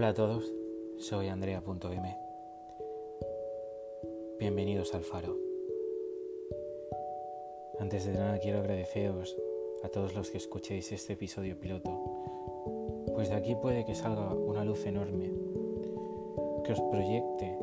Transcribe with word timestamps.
Hola 0.00 0.08
a 0.08 0.14
todos, 0.14 0.50
soy 0.96 1.28
Andrea.m. 1.28 2.16
Bienvenidos 4.38 4.94
al 4.94 5.04
Faro. 5.04 5.36
Antes 7.78 8.06
de 8.06 8.14
nada 8.14 8.38
quiero 8.38 8.60
agradeceros 8.60 9.36
a 9.84 9.90
todos 9.90 10.14
los 10.14 10.30
que 10.30 10.38
escuchéis 10.38 10.90
este 10.92 11.12
episodio 11.12 11.60
piloto, 11.60 11.90
pues 13.12 13.28
de 13.28 13.34
aquí 13.34 13.54
puede 13.54 13.84
que 13.84 13.94
salga 13.94 14.32
una 14.32 14.64
luz 14.64 14.86
enorme 14.86 15.34
que 16.64 16.72
os 16.72 16.80
proyecte 16.90 17.58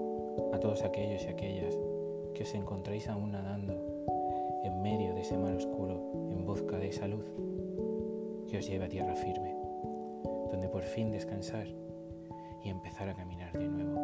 a 0.54 0.60
todos 0.60 0.84
aquellos 0.84 1.24
y 1.24 1.30
aquellas 1.30 1.76
que 2.36 2.44
os 2.44 2.54
encontráis 2.54 3.08
aún 3.08 3.32
nadando 3.32 3.74
en 4.64 4.80
medio 4.84 5.16
de 5.16 5.22
ese 5.22 5.40
mar 5.40 5.56
oscuro 5.56 6.30
en 6.30 6.46
busca 6.46 6.78
de 6.78 6.90
esa 6.90 7.08
luz 7.08 7.26
que 8.48 8.60
os 8.60 8.68
lleve 8.70 8.86
a 8.86 8.90
tierra 8.90 9.16
firme, 9.16 9.56
donde 10.52 10.70
por 10.70 10.84
fin 10.84 11.10
descansar 11.10 11.66
empezar 12.70 13.10
a 13.10 13.14
caminar 13.14 13.54
de 13.54 13.68
nuevo. 13.68 13.96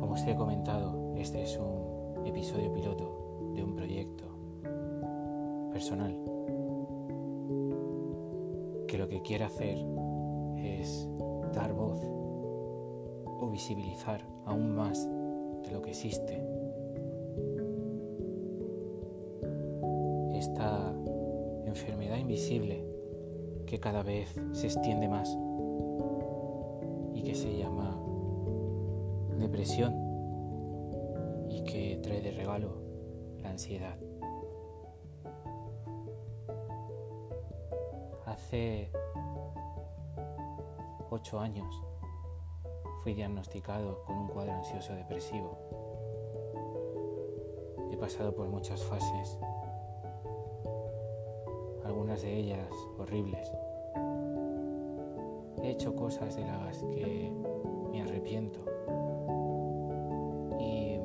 Como 0.00 0.12
os 0.12 0.26
he 0.26 0.34
comentado, 0.34 1.14
este 1.16 1.42
es 1.42 1.58
un 1.58 2.26
episodio 2.26 2.72
piloto 2.72 3.52
de 3.54 3.64
un 3.64 3.74
proyecto 3.74 4.24
personal 5.72 6.16
que 8.86 8.98
lo 8.98 9.08
que 9.08 9.22
quiere 9.22 9.44
hacer 9.44 9.78
es 10.56 11.08
dar 11.54 11.72
voz 11.72 12.00
o 12.02 13.48
visibilizar 13.50 14.20
aún 14.44 14.74
más 14.74 15.08
de 15.62 15.70
lo 15.70 15.80
que 15.82 15.90
existe 15.90 16.42
esta 20.40 20.94
enfermedad 21.66 22.16
invisible 22.16 22.82
que 23.70 23.78
cada 23.78 24.02
vez 24.02 24.34
se 24.50 24.66
extiende 24.66 25.08
más 25.08 25.38
y 27.14 27.22
que 27.22 27.36
se 27.36 27.56
llama 27.56 27.96
depresión 29.38 29.94
y 31.48 31.62
que 31.62 32.00
trae 32.02 32.20
de 32.20 32.32
regalo 32.32 32.82
la 33.40 33.50
ansiedad. 33.50 33.96
Hace 38.26 38.90
ocho 41.08 41.38
años 41.38 41.72
fui 43.04 43.14
diagnosticado 43.14 44.02
con 44.04 44.18
un 44.18 44.26
cuadro 44.26 44.52
ansioso 44.52 44.94
depresivo. 44.94 45.56
He 47.92 47.96
pasado 47.96 48.34
por 48.34 48.48
muchas 48.48 48.82
fases 48.82 49.38
de 52.22 52.36
ellas 52.36 52.70
horribles. 52.98 53.52
He 55.62 55.70
hecho 55.70 55.94
cosas 55.94 56.36
de 56.36 56.44
las 56.44 56.82
que 56.82 57.32
me 57.90 58.02
arrepiento. 58.02 58.60
Y 60.58 60.98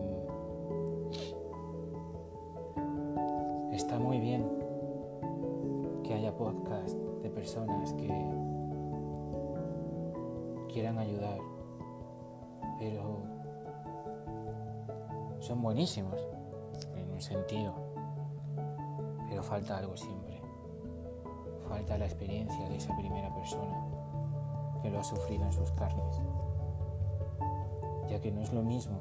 mm, 2.75 3.73
está 3.73 3.97
muy 3.99 4.19
bien 4.19 4.49
que 6.03 6.13
haya 6.13 6.35
podcast 6.35 6.97
de 7.21 7.29
personas 7.29 7.93
que 7.93 8.09
quieran 10.73 10.97
ayudar, 10.97 11.39
pero 12.77 13.19
son 15.39 15.61
buenísimos 15.61 16.19
en 16.95 17.09
un 17.09 17.21
sentido, 17.21 17.73
pero 19.29 19.41
falta 19.43 19.77
algo 19.77 19.95
siempre 19.95 20.24
falta 21.75 21.97
la 21.97 22.05
experiencia 22.05 22.69
de 22.69 22.77
esa 22.77 22.95
primera 22.95 23.35
persona 23.35 23.83
que 24.81 24.89
lo 24.89 24.97
ha 24.97 25.03
sufrido 25.03 25.43
en 25.43 25.51
sus 25.51 25.69
carnes, 25.71 26.21
ya 28.07 28.21
que 28.21 28.31
no 28.31 28.41
es 28.41 28.53
lo 28.53 28.63
mismo 28.63 28.97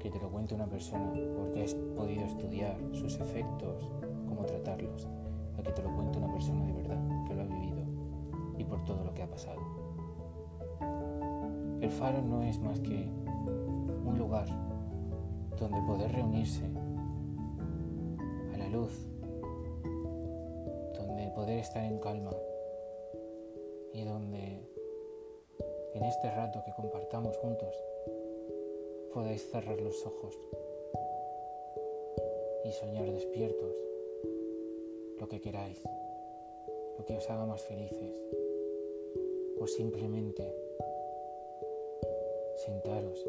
que 0.00 0.10
te 0.10 0.18
lo 0.18 0.28
cuente 0.30 0.56
una 0.56 0.66
persona 0.66 1.12
porque 1.36 1.62
has 1.62 1.74
podido 1.74 2.24
estudiar 2.24 2.76
sus 2.92 3.14
efectos, 3.20 3.88
cómo 4.28 4.44
tratarlos, 4.44 5.06
a 5.56 5.62
que 5.62 5.70
te 5.70 5.82
lo 5.84 5.94
cuente 5.94 6.18
una 6.18 6.32
persona 6.32 6.66
de 6.66 6.72
verdad 6.72 6.98
que 7.28 7.34
lo 7.34 7.42
ha 7.42 7.46
vivido 7.46 7.84
y 8.58 8.64
por 8.64 8.84
todo 8.84 9.04
lo 9.04 9.14
que 9.14 9.22
ha 9.22 9.30
pasado. 9.30 9.60
El 11.80 11.90
faro 11.92 12.20
no 12.22 12.42
es 12.42 12.58
más 12.58 12.80
que 12.80 13.08
un 14.04 14.18
lugar 14.18 14.48
donde 15.60 15.80
poder 15.82 16.10
reunirse 16.10 16.64
a 18.52 18.56
la 18.58 18.68
luz 18.68 19.13
estar 21.60 21.84
en 21.84 21.98
calma 21.98 22.36
y 23.92 24.04
donde 24.04 24.68
en 25.94 26.04
este 26.04 26.30
rato 26.30 26.62
que 26.64 26.72
compartamos 26.72 27.36
juntos 27.36 27.74
podáis 29.12 29.48
cerrar 29.50 29.80
los 29.80 30.04
ojos 30.06 30.38
y 32.64 32.72
soñar 32.72 33.10
despiertos 33.10 33.76
lo 35.20 35.28
que 35.28 35.40
queráis, 35.40 35.80
lo 36.98 37.04
que 37.04 37.16
os 37.16 37.30
haga 37.30 37.46
más 37.46 37.62
felices 37.62 38.20
o 39.58 39.66
simplemente 39.66 40.54
sentaros 42.56 43.24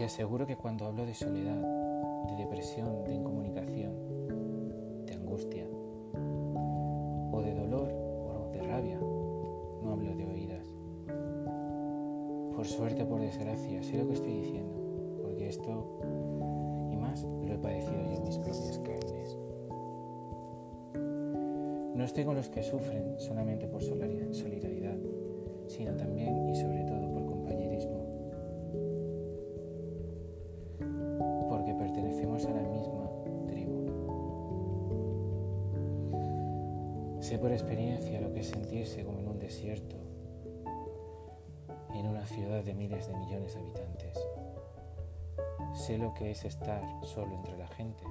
Te 0.00 0.06
aseguro 0.06 0.46
que 0.46 0.56
cuando 0.56 0.86
hablo 0.86 1.04
de 1.04 1.12
soledad, 1.12 1.60
de 2.26 2.34
depresión, 2.34 3.04
de 3.04 3.12
incomunicación, 3.12 3.92
de 5.04 5.12
angustia, 5.12 5.66
o 7.30 7.42
de 7.42 7.52
dolor 7.52 7.92
o 7.92 8.48
de 8.50 8.62
rabia, 8.62 8.98
no 8.98 9.92
hablo 9.92 10.14
de 10.16 10.24
oídas. 10.24 10.66
Por 12.56 12.66
suerte 12.66 13.02
o 13.02 13.08
por 13.08 13.20
desgracia, 13.20 13.82
sé 13.82 13.98
lo 13.98 14.08
que 14.08 14.14
estoy 14.14 14.32
diciendo, 14.40 15.20
porque 15.20 15.48
esto 15.48 16.00
y 16.90 16.96
más 16.96 17.22
lo 17.22 17.52
he 17.52 17.58
padecido 17.58 18.02
yo 18.06 18.16
en 18.16 18.22
mis 18.22 18.38
propias 18.38 18.78
carnes. 18.78 19.38
No 21.94 22.02
estoy 22.02 22.24
con 22.24 22.36
los 22.36 22.48
que 22.48 22.62
sufren 22.62 23.20
solamente 23.20 23.66
por 23.66 23.82
solidaridad, 23.82 24.96
sino 25.66 25.94
también 25.94 26.48
y 26.48 26.54
sobre 26.56 26.84
todo 26.84 27.09
en 41.94 42.06
una 42.06 42.26
ciudad 42.26 42.62
de 42.62 42.74
miles 42.74 43.08
de 43.08 43.16
millones 43.16 43.54
de 43.54 43.60
habitantes. 43.60 44.18
Sé 45.74 45.98
lo 45.98 46.14
que 46.14 46.30
es 46.30 46.44
estar 46.44 46.82
solo 47.02 47.34
entre 47.34 47.56
la 47.56 47.68
gente. 47.68 48.04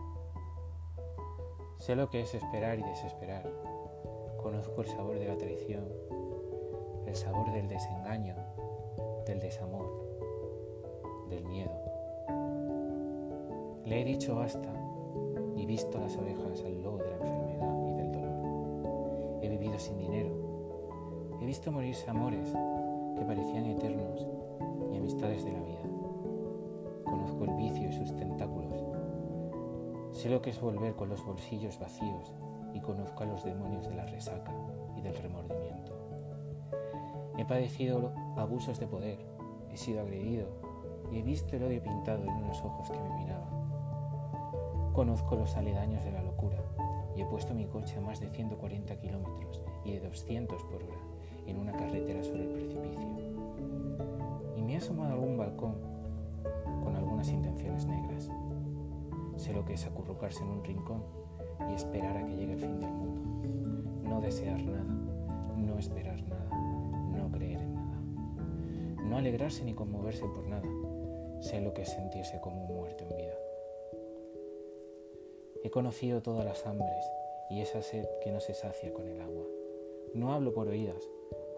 Sé 1.78 1.96
lo 1.96 2.10
que 2.10 2.22
es 2.22 2.34
esperar 2.34 2.80
y 2.80 2.84
desesperar 2.84 3.50
Conozco 4.42 4.82
el 4.82 4.88
sabor 4.88 5.20
de 5.20 5.28
la 5.28 5.38
traición, 5.38 5.84
el 7.06 7.16
sabor 7.16 7.52
del 7.52 7.68
desengaño, 7.68 8.36
del 9.26 9.42
desamor, 9.42 9.86
del 11.30 11.44
miedo. 11.44 11.74
Le 13.84 14.02
he 14.02 14.06
dicho 14.06 14.36
basta 14.36 14.72
y 15.58 15.66
visto 15.66 16.00
las 16.00 16.16
orejas 16.16 16.64
al 16.64 16.82
lobo 16.82 17.00
de 17.00 17.10
la 17.10 17.16
enfermedad 17.18 17.88
y 17.90 17.94
del 17.96 18.12
dolor. 18.14 19.40
He 19.44 19.50
vivido 19.50 19.78
sin 19.78 19.98
dinero. 19.98 20.30
He 21.42 21.46
visto 21.46 21.70
morirse 21.70 22.10
amores 22.10 22.48
que 23.20 23.26
parecían 23.26 23.66
eternos 23.66 24.26
y 24.94 24.98
amistades 24.98 25.44
de 25.44 25.52
la 25.52 25.62
vida. 25.62 25.82
Conozco 27.04 27.44
el 27.44 27.54
vicio 27.56 27.90
y 27.90 27.92
sus 27.92 28.16
tentáculos. 28.16 28.82
Sé 30.14 30.30
lo 30.30 30.42
que 30.42 30.52
es 30.52 30.62
volver 30.62 30.96
con 30.96 31.10
los 31.10 31.24
bolsillos 31.26 31.78
vacíos 31.80 32.34
y 32.74 32.80
conozco 32.80 33.24
a 33.24 33.26
los 33.26 33.44
demonios 33.44 33.90
de 33.90 33.96
la 33.96 34.06
resaca 34.06 34.54
y 34.96 35.02
del 35.02 35.18
remordimiento. 35.18 35.98
He 37.38 37.44
padecido 37.44 38.14
abusos 38.38 38.80
de 38.80 38.88
poder, 38.88 39.20
he 39.70 39.76
sido 39.76 40.02
agredido 40.02 40.48
y 41.12 41.20
he 41.20 41.22
visto 41.22 41.58
el 41.58 41.64
odio 41.64 41.84
pintado 41.84 42.24
en 42.24 42.32
unos 42.32 42.64
ojos 42.64 42.90
que 42.90 43.00
me 43.00 43.18
miraban. 43.18 43.50
Conozco 44.94 45.36
los 45.36 45.58
aledaños 45.58 46.06
de 46.06 46.12
la 46.12 46.24
locura 46.24 46.58
y 47.18 47.22
he 47.22 47.26
puesto 47.26 47.54
mi 47.54 47.66
coche 47.66 47.98
a 47.98 48.02
más 48.02 48.22
de 48.22 48.30
140 48.30 48.96
kilómetros 48.98 49.62
y 49.84 49.92
de 49.92 50.00
200 50.00 50.64
por 50.64 50.84
hora 50.84 51.19
en 51.50 51.60
una 51.60 51.74
carretera 51.74 52.24
sobre 52.24 52.44
el 52.44 52.50
precipicio. 52.50 53.08
Y 54.56 54.62
me 54.62 54.74
he 54.74 54.78
asomado 54.78 55.12
a 55.12 55.14
algún 55.14 55.38
balcón 55.38 55.76
con 56.84 56.96
algunas 56.96 57.30
intenciones 57.30 57.86
negras. 57.86 58.30
Sé 59.36 59.54
lo 59.54 59.66
que 59.66 59.74
es 59.74 59.86
acurrucarse 59.86 60.44
en 60.44 60.50
un 60.50 60.64
rincón 60.64 61.04
y 61.70 61.74
esperar 61.74 62.18
a 62.18 62.26
que 62.26 62.36
llegue 62.36 62.54
el 62.54 62.60
fin 62.60 62.80
del 62.80 62.92
mundo. 62.92 63.22
No 64.04 64.22
desear 64.22 64.62
nada, 64.62 64.84
no 65.56 65.78
esperar 65.78 66.22
nada, 66.24 66.50
no 67.16 67.32
creer 67.32 67.62
en 67.62 67.74
nada. 67.76 68.02
No 69.04 69.18
alegrarse 69.18 69.64
ni 69.64 69.74
conmoverse 69.74 70.26
por 70.28 70.48
nada. 70.48 70.68
Sé 71.42 71.62
lo 71.62 71.74
que 71.74 71.84
es 71.84 71.90
sentirse 71.90 72.40
como 72.42 72.66
un 72.66 72.76
muerto 72.76 73.06
en 73.06 73.16
vida. 73.16 73.36
He 75.64 75.70
conocido 75.70 76.22
todas 76.22 76.46
las 76.46 76.66
hambres 76.66 77.06
y 77.50 77.62
esa 77.62 77.82
sed 77.82 78.06
que 78.24 78.32
no 78.32 78.40
se 78.40 78.54
sacia 78.54 78.94
con 78.94 79.08
el 79.08 79.20
agua. 79.22 79.46
No 80.14 80.34
hablo 80.34 80.54
por 80.54 80.68
oídas, 80.68 81.10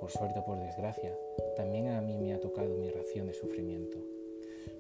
por 0.02 0.10
suerte 0.10 0.40
o 0.40 0.44
por 0.44 0.60
desgracia, 0.60 1.16
también 1.56 1.90
a 1.90 2.02
mí 2.02 2.18
me 2.18 2.34
ha 2.34 2.40
tocado 2.40 2.76
mi 2.76 2.90
ración 2.90 3.28
de 3.28 3.36
sufrimiento. 3.36 4.00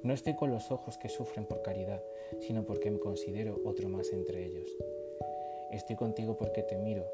No 0.01 0.13
estoy 0.13 0.35
con 0.35 0.49
los 0.49 0.71
ojos 0.71 0.97
que 0.97 1.09
sufren 1.09 1.45
por 1.45 1.61
caridad, 1.61 2.03
sino 2.39 2.65
porque 2.65 2.89
me 2.89 2.97
considero 2.97 3.61
otro 3.63 3.87
más 3.87 4.11
entre 4.11 4.43
ellos. 4.43 4.67
Estoy 5.69 5.95
contigo 5.95 6.35
porque 6.37 6.63
te 6.63 6.75
miro 6.79 7.05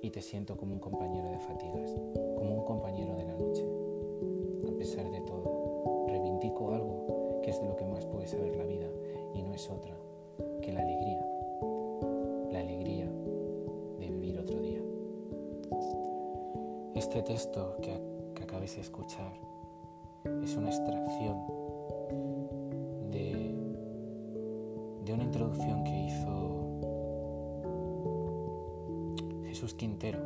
y 0.00 0.10
te 0.10 0.22
siento 0.22 0.56
como 0.56 0.72
un 0.72 0.80
compañero 0.80 1.28
de 1.28 1.38
fatigas, 1.38 1.90
como 2.38 2.54
un 2.60 2.64
compañero 2.64 3.14
de 3.16 3.24
la 3.24 3.34
noche. 3.34 3.68
A 4.68 4.78
pesar 4.78 5.10
de 5.10 5.20
todo, 5.20 6.06
reivindico 6.08 6.72
algo 6.72 7.40
que 7.42 7.50
es 7.50 7.60
de 7.60 7.68
lo 7.68 7.76
que 7.76 7.84
más 7.84 8.06
puede 8.06 8.26
saber 8.26 8.56
la 8.56 8.64
vida 8.64 8.88
y 9.34 9.42
no 9.42 9.54
es 9.54 9.68
otra 9.68 9.99
Este 17.10 17.22
texto 17.24 17.74
que, 17.82 18.00
que 18.36 18.44
acabéis 18.44 18.76
de 18.76 18.82
escuchar 18.82 19.32
es 20.44 20.54
una 20.54 20.68
extracción 20.68 21.38
de, 23.10 23.52
de 25.04 25.12
una 25.12 25.24
introducción 25.24 25.82
que 25.82 26.06
hizo 26.06 26.78
Jesús 29.44 29.74
Quintero, 29.74 30.20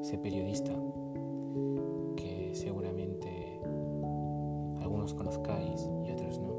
ese 0.00 0.16
periodista 0.16 0.72
que 2.16 2.52
seguramente 2.54 3.60
algunos 4.80 5.12
conozcáis 5.12 5.86
y 6.02 6.10
otros 6.12 6.38
no, 6.38 6.54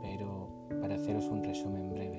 pero 0.00 0.46
para 0.80 0.94
haceros 0.94 1.24
un 1.26 1.42
resumen 1.42 1.90
breve, 1.90 2.11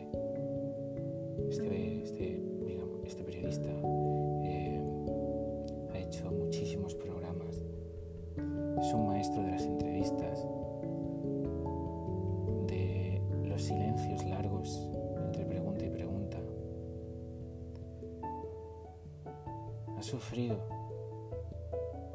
sufrido 20.14 20.60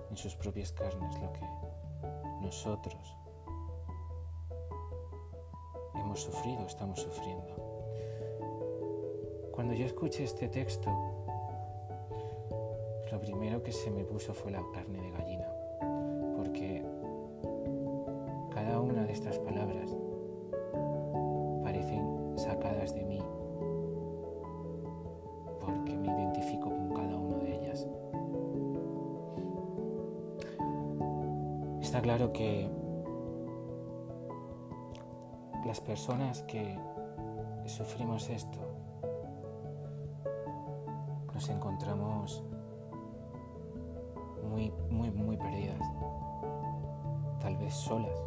en 0.08 0.16
sus 0.16 0.36
propias 0.36 0.70
carnes 0.70 1.20
lo 1.20 1.32
que 1.32 1.40
nosotros 2.40 3.16
hemos 5.96 6.20
sufrido, 6.20 6.64
estamos 6.64 7.00
sufriendo. 7.00 7.56
Cuando 9.50 9.74
yo 9.74 9.84
escuché 9.84 10.22
este 10.22 10.46
texto, 10.46 10.88
lo 13.10 13.20
primero 13.20 13.64
que 13.64 13.72
se 13.72 13.90
me 13.90 14.04
puso 14.04 14.32
fue 14.32 14.52
la 14.52 14.62
carne 14.72 15.00
de 15.00 15.10
gallina 15.10 15.27
personas 36.08 36.43
que 36.44 36.78
sufrimos 37.66 38.31
esto 38.31 38.58
nos 41.34 41.49
encontramos 41.50 42.43
muy, 44.49 44.72
muy, 44.88 45.10
muy 45.10 45.37
perdidas 45.37 45.82
tal 47.43 47.58
vez 47.58 47.75
solas 47.75 48.19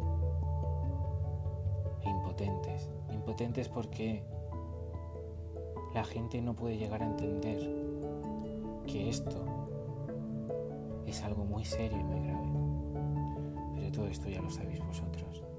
e 2.04 2.08
impotentes. 2.08 2.88
Impotentes 3.10 3.68
porque 3.68 4.22
la 5.92 6.04
gente 6.04 6.40
no 6.40 6.54
puede 6.54 6.78
llegar 6.78 7.02
a 7.02 7.06
entender 7.06 7.58
que 8.86 9.08
esto 9.08 9.44
es 11.04 11.20
algo 11.24 11.44
muy 11.44 11.64
serio 11.64 11.98
y 11.98 12.04
muy 12.04 12.20
grave. 12.28 12.48
Pero 13.74 13.90
todo 13.90 14.06
esto 14.06 14.28
ya 14.28 14.40
lo 14.40 14.50
sabéis 14.50 14.78
vosotros. 14.86 15.51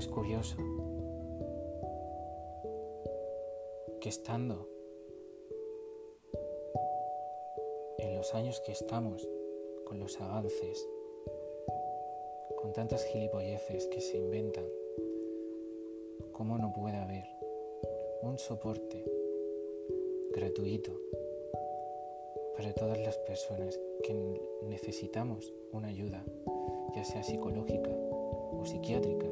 Es 0.00 0.08
curioso 0.08 0.56
que 4.00 4.08
estando 4.08 4.66
en 7.98 8.16
los 8.16 8.34
años 8.34 8.62
que 8.62 8.72
estamos, 8.72 9.28
con 9.84 10.00
los 10.00 10.18
avances, 10.18 10.88
con 12.62 12.72
tantas 12.72 13.04
gilipolleces 13.04 13.88
que 13.88 14.00
se 14.00 14.16
inventan, 14.16 14.64
¿cómo 16.32 16.56
no 16.56 16.72
puede 16.72 16.96
haber 16.96 17.26
un 18.22 18.38
soporte 18.38 19.04
gratuito 20.32 20.98
para 22.56 22.72
todas 22.72 22.98
las 23.00 23.18
personas 23.18 23.78
que 24.02 24.14
necesitamos 24.62 25.52
una 25.72 25.88
ayuda, 25.88 26.24
ya 26.96 27.04
sea 27.04 27.22
psicológica 27.22 27.90
o 27.90 28.62
psiquiátrica, 28.64 29.26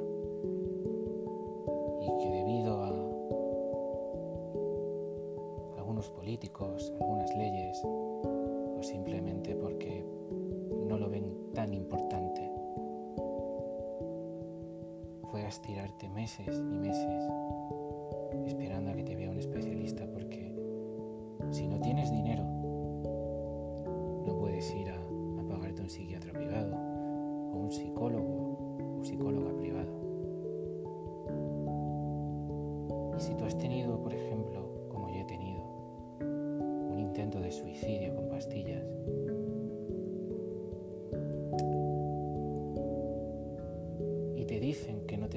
esperando 18.47 18.91
a 18.91 18.95
que 18.95 19.05
te 19.05 19.17
vea 19.17 19.31
un 19.31 19.39
especialista 19.39 20.07
porque 20.13 20.53
si 21.51 21.67
no 21.67 21.81
tienes 21.81 22.11
dinero 22.11 22.45
no 24.27 24.37
puedes 24.39 24.75
ir 24.75 24.89
a, 24.91 24.97
a 24.97 25.49
pagarte 25.49 25.83
un 25.83 25.91
psiquiatra 25.91 26.33
privado 26.33 26.75
o 26.75 27.57
un 27.57 27.71
psicólogo 27.71 28.99
o 29.01 29.05
psicóloga 29.05 29.57
privada. 29.57 29.93
Y 33.17 33.21
si 33.21 33.35
tú 33.35 33.45
has 33.45 33.59
tenido, 33.59 34.01
por 34.01 34.15
ejemplo, 34.15 34.79
de 37.37 37.53
suicidio 37.53 38.15
con 38.15 38.29
pastillas. 38.29 38.98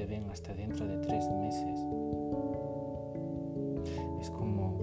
Te 0.02 0.08
ven 0.08 0.28
hasta 0.32 0.52
dentro 0.56 0.88
de 0.88 0.98
tres 0.98 1.30
meses. 1.30 1.80
Es 4.20 4.32
como 4.32 4.80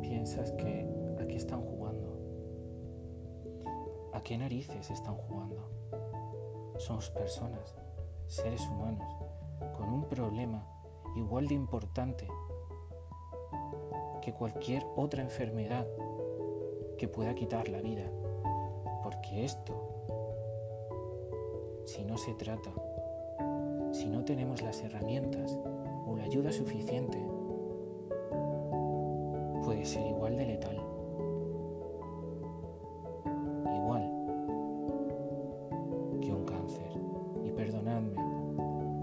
piensas 0.00 0.50
que 0.52 0.88
aquí 1.20 1.36
están 1.36 1.60
jugando. 1.60 2.16
¿A 4.14 4.22
qué 4.22 4.38
narices 4.38 4.90
están 4.90 5.14
jugando? 5.14 5.68
Somos 6.78 7.10
personas, 7.10 7.76
seres 8.28 8.66
humanos, 8.66 9.14
con 9.76 9.92
un 9.92 10.08
problema 10.08 10.66
igual 11.14 11.48
de 11.48 11.54
importante 11.54 12.26
que 14.22 14.32
cualquier 14.32 14.86
otra 14.96 15.20
enfermedad 15.20 15.86
que 16.96 17.08
pueda 17.08 17.34
quitar 17.34 17.68
la 17.68 17.82
vida. 17.82 18.10
Porque 19.02 19.44
esto, 19.44 19.74
si 21.84 22.06
no 22.06 22.16
se 22.16 22.32
trata, 22.32 22.72
si 24.02 24.08
no 24.10 24.24
tenemos 24.24 24.60
las 24.62 24.82
herramientas 24.82 25.56
o 26.06 26.16
la 26.16 26.24
ayuda 26.24 26.50
suficiente, 26.50 27.24
puede 29.64 29.84
ser 29.84 30.04
igual 30.08 30.36
de 30.36 30.44
letal. 30.44 30.76
Igual 33.72 34.02
que 36.20 36.32
un 36.32 36.44
cáncer. 36.44 36.90
Y 37.44 37.52
perdonadme, 37.52 38.16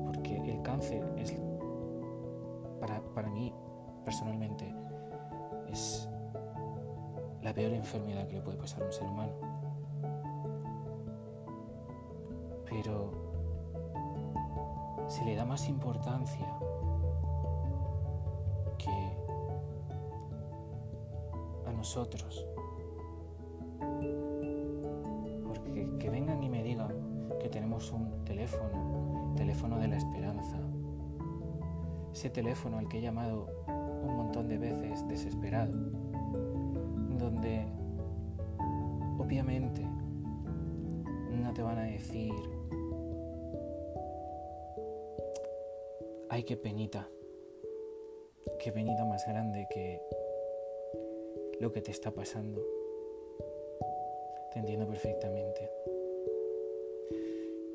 porque 0.04 0.36
el 0.36 0.62
cáncer 0.64 1.02
es, 1.16 1.34
para, 2.82 3.00
para 3.16 3.30
mí 3.30 3.54
personalmente, 4.04 4.66
es 5.70 6.10
la 7.42 7.54
peor 7.54 7.72
enfermedad 7.72 8.28
que 8.28 8.36
le 8.36 8.42
puede 8.42 8.58
pasar 8.58 8.82
a 8.82 8.88
un 8.88 8.92
ser 8.92 9.08
humano. 9.08 9.32
Que 18.78 18.90
a 21.68 21.74
nosotros. 21.74 22.46
Porque 25.48 25.98
que 26.00 26.10
vengan 26.10 26.42
y 26.44 26.50
me 26.50 26.64
digan 26.64 26.94
que 27.40 27.50
tenemos 27.50 27.92
un 27.92 28.26
teléfono, 28.26 29.34
teléfono 29.36 29.78
de 29.78 29.88
la 29.88 29.98
esperanza, 29.98 30.58
ese 32.12 32.30
teléfono 32.30 32.80
al 32.80 32.88
que 32.88 32.98
he 32.98 33.02
llamado 33.02 33.48
un 33.68 34.18
montón 34.18 34.48
de 34.48 34.58
veces 34.58 35.08
desesperado, 35.08 35.74
donde 37.18 37.66
obviamente 39.18 39.86
no 41.32 41.54
te 41.54 41.62
van 41.62 41.78
a 41.78 41.84
decir, 41.84 42.34
ay, 46.40 46.46
qué 46.46 46.56
penita, 46.56 47.10
qué 48.64 48.72
penita 48.72 49.04
más 49.04 49.28
grande 49.28 49.68
que 49.70 50.00
lo 51.60 51.74
que 51.74 51.82
te 51.82 51.92
está 51.92 52.12
pasando. 52.12 52.66
Te 54.54 54.60
entiendo 54.60 54.88
perfectamente. 54.88 55.70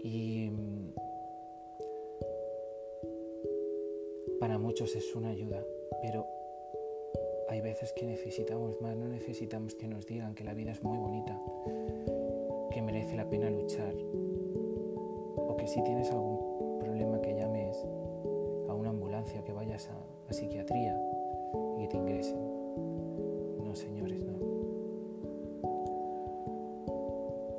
Y 0.03 0.51
para 4.41 4.57
muchos 4.57 4.97
es 4.97 5.15
una 5.15 5.29
ayuda, 5.29 5.63
pero 6.01 6.27
hay 7.51 7.61
veces 7.61 7.93
que 7.93 8.07
necesitamos 8.07 8.81
más, 8.81 8.97
no 8.97 9.09
necesitamos 9.09 9.75
que 9.75 9.89
nos 9.89 10.07
digan 10.07 10.35
que 10.35 10.45
la 10.45 10.55
vida 10.55 10.73
es 10.73 10.83
muy 10.83 10.97
bonita, 10.97 11.39
que 12.73 12.81
merece 12.81 13.15
la 13.15 13.29
pena 13.29 13.51
luchar, 13.51 13.95
o 15.37 15.55
que 15.59 15.67
si 15.67 15.85
tienes 15.85 16.11
algún 16.11 16.79
problema 16.79 17.21
que 17.21 17.35
llames 17.35 17.85
que 19.25 19.53
vayas 19.53 19.89
a, 19.91 20.33
psiquiatría 20.33 20.99
y 21.79 21.83
que 21.83 21.89
te 21.89 21.97
ingresen. 21.97 22.39
No, 23.63 23.75
señores, 23.75 24.25
no. 24.25 24.39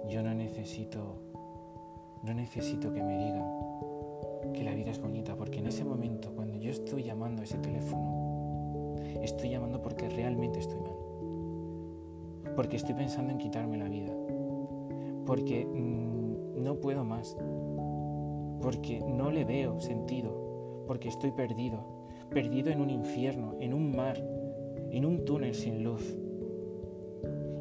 Yo 0.09 0.21
no 0.23 0.33
necesito, 0.33 1.17
no 2.23 2.33
necesito 2.33 2.91
que 2.93 3.03
me 3.03 3.17
digan 3.17 3.45
que 4.53 4.63
la 4.63 4.73
vida 4.73 4.91
es 4.91 4.99
bonita, 4.99 5.35
porque 5.35 5.59
en 5.59 5.67
ese 5.67 5.83
momento, 5.83 6.33
cuando 6.33 6.55
yo 6.57 6.71
estoy 6.71 7.03
llamando 7.03 7.41
a 7.41 7.45
ese 7.45 7.57
teléfono, 7.57 8.95
estoy 9.21 9.49
llamando 9.49 9.81
porque 9.81 10.09
realmente 10.09 10.59
estoy 10.59 10.79
mal. 10.79 10.95
Porque 12.55 12.77
estoy 12.77 12.95
pensando 12.95 13.31
en 13.31 13.37
quitarme 13.37 13.77
la 13.77 13.89
vida. 13.89 14.13
Porque 15.25 15.65
mm, 15.65 16.63
no 16.63 16.75
puedo 16.75 17.03
más. 17.03 17.35
Porque 18.61 19.01
no 19.01 19.31
le 19.31 19.45
veo 19.45 19.79
sentido. 19.79 20.44
Porque 20.87 21.09
estoy 21.09 21.31
perdido. 21.31 21.83
Perdido 22.29 22.71
en 22.71 22.81
un 22.81 22.89
infierno, 22.89 23.55
en 23.59 23.73
un 23.73 23.95
mar, 23.95 24.17
en 24.91 25.05
un 25.05 25.25
túnel 25.25 25.53
sin 25.55 25.83
luz. 25.83 26.15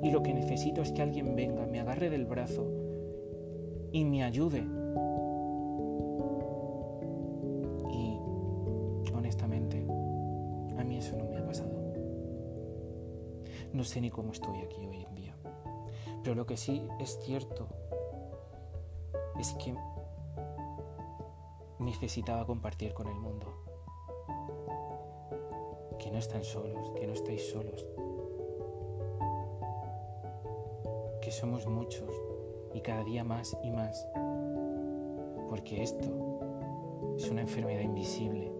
Y 0.03 0.11
lo 0.11 0.23
que 0.23 0.35
necesito 0.35 0.83
es 0.83 0.93
que 0.93 1.03
alguien 1.03 1.35
venga, 1.35 1.67
me 1.67 1.81
agarre 1.81 2.11
del 2.11 2.27
brazo 2.27 2.67
y 3.93 4.05
me 4.05 4.25
ayude 4.25 4.65
No 13.75 13.83
sé 13.83 14.01
ni 14.01 14.09
cómo 14.09 14.31
estoy 14.31 14.61
aquí 14.61 14.87
hoy 14.87 15.03
en 15.03 15.15
día. 15.17 15.37
Pero 16.23 16.37
lo 16.37 16.47
que 16.47 16.57
sí 16.57 16.87
es 17.01 17.19
cierto 17.25 17.67
es 19.39 19.53
que 19.55 19.75
necesitaba 21.85 22.47
compartir 22.47 22.95
con 22.95 23.07
el 23.07 23.15
mundo. 23.15 23.47
Que 25.99 26.11
no 26.11 26.19
están 26.19 26.45
solos, 26.45 26.91
que 26.97 27.07
no 27.07 27.13
estáis 27.13 27.51
solos. 27.51 27.87
Que 31.21 31.31
somos 31.31 31.67
muchos 31.67 32.11
y 32.75 32.81
cada 32.81 33.05
día 33.05 33.25
más 33.25 33.57
y 33.63 33.71
más. 33.71 34.09
Porque 35.49 35.83
esto 35.83 37.15
es 37.17 37.31
una 37.31 37.43
enfermedad 37.43 37.83
invisible. 37.83 38.53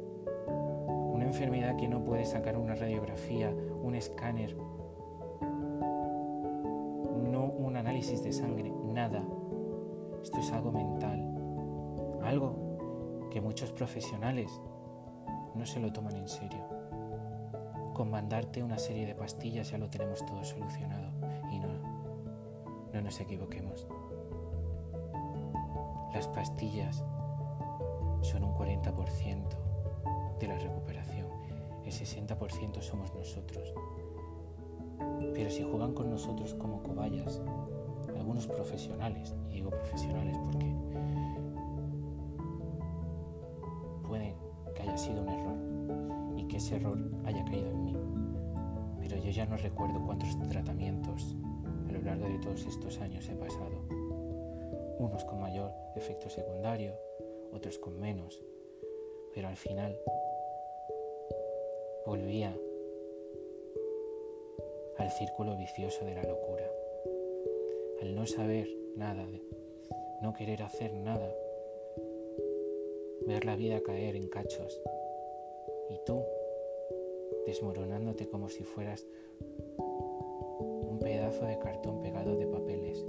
Una 1.13 1.25
enfermedad 1.25 1.77
que 1.77 1.89
no 1.89 2.05
puede 2.05 2.25
sacar 2.25 2.57
una 2.57 2.75
radiografía, 2.75 3.55
un 3.83 3.95
escáner 3.95 4.57
de 8.23 8.33
sangre, 8.33 8.71
nada. 8.93 9.23
Esto 10.23 10.39
es 10.39 10.53
algo 10.53 10.73
mental, 10.73 12.21
algo 12.23 12.64
que 13.35 13.41
muchos 13.41 13.73
profesionales 13.73 14.61
no 15.57 15.67
se 15.67 15.81
lo 15.81 15.93
toman 15.93 16.15
en 16.15 16.29
serio. 16.29 16.65
Con 17.93 18.09
mandarte 18.09 18.63
una 18.63 18.79
serie 18.79 19.07
de 19.07 19.17
pastillas 19.17 19.73
ya 19.73 19.79
lo 19.79 19.91
tenemos 19.91 20.25
todo 20.25 20.45
solucionado 20.45 21.11
y 21.51 21.59
no, 21.59 21.67
no 22.93 23.01
nos 23.01 23.19
equivoquemos. 23.19 23.89
Las 26.15 26.29
pastillas 26.29 27.03
son 28.21 28.45
un 28.45 28.55
40% 28.55 30.39
de 30.39 30.47
la 30.47 30.57
recuperación, 30.57 31.27
el 31.85 31.93
60% 31.93 32.83
somos 32.83 33.13
nosotros. 33.15 33.75
Pero 35.35 35.51
si 35.51 35.65
juegan 35.65 35.93
con 35.93 36.09
nosotros 36.09 36.55
como 36.55 36.85
cobayas, 36.85 37.43
algunos 38.17 38.47
profesionales, 38.47 39.35
y 39.51 39.55
digo 39.55 39.71
profesionales 39.71 40.39
porque 40.39 40.73
haya 44.95 45.03
sido 45.03 45.23
un 45.23 45.29
error 45.29 46.37
y 46.37 46.47
que 46.47 46.59
ese 46.59 46.77
error 46.77 46.97
haya 47.25 47.45
caído 47.45 47.69
en 47.69 47.85
mí. 47.85 47.97
Pero 49.01 49.17
yo 49.17 49.31
ya 49.33 49.45
no 49.45 49.57
recuerdo 49.57 50.01
cuántos 50.07 50.39
tratamientos 50.49 51.35
a 51.89 51.93
lo 51.93 52.01
largo 52.01 52.29
de 52.29 52.39
todos 52.39 52.65
estos 52.65 53.01
años 53.01 53.29
he 53.29 53.35
pasado. 53.35 53.75
Unos 54.99 55.25
con 55.25 55.41
mayor 55.41 55.73
efecto 55.97 56.31
secundario, 56.31 56.95
otros 57.53 57.77
con 57.79 57.99
menos. 57.99 58.41
Pero 59.35 59.49
al 59.49 59.57
final 59.57 59.97
volvía 62.07 62.57
al 64.99 65.11
círculo 65.11 65.57
vicioso 65.57 66.05
de 66.05 66.15
la 66.15 66.23
locura 66.23 66.71
el 68.01 68.15
no 68.15 68.27
saber 68.27 68.69
nada, 68.95 69.27
no 70.23 70.35
querer 70.35 70.63
hacer 70.63 70.93
nada, 70.95 71.35
ver 73.27 73.45
la 73.45 73.57
vida 73.57 73.83
caer 73.83 74.17
en 74.17 74.29
cachos. 74.29 74.81
Y 75.91 75.99
tú 76.07 76.23
desmoronándote 77.47 78.29
como 78.29 78.49
si 78.49 78.65
fueras 78.65 79.07
un 79.79 80.99
pedazo 81.01 81.45
de 81.47 81.59
cartón 81.59 82.01
pegado 82.03 82.37
de 82.37 82.47
papeles 82.47 83.05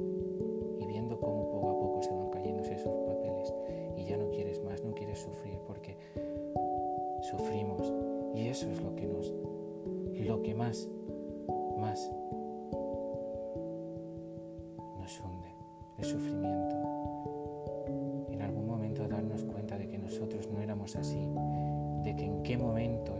de 22.05 22.15
que 22.15 22.23
en 22.23 22.43
qué 22.43 22.57
momento 22.57 23.13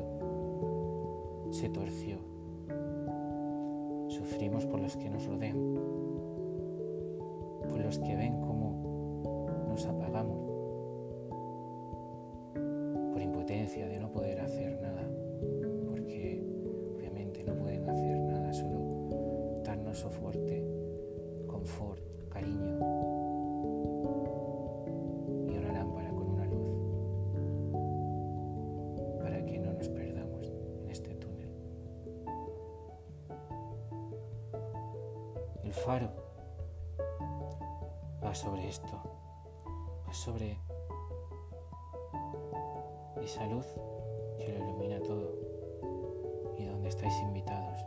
se 1.49 1.69
torció. 1.69 2.17
Sufrimos 4.07 4.65
por 4.65 4.79
los 4.79 4.95
que 4.95 5.09
nos 5.09 5.25
rodean, 5.25 5.57
por 7.67 7.79
los 7.79 7.97
que 7.97 8.15
ven 8.15 8.44
faro 35.85 36.09
va 38.23 38.33
sobre 38.33 38.67
esto, 38.67 38.99
va 40.07 40.13
sobre 40.13 40.57
esa 43.21 43.45
luz 43.45 43.67
que 44.39 44.51
lo 44.51 44.65
ilumina 44.65 44.99
todo 45.01 45.35
y 46.57 46.65
donde 46.65 46.89
estáis 46.89 47.13
invitados 47.21 47.85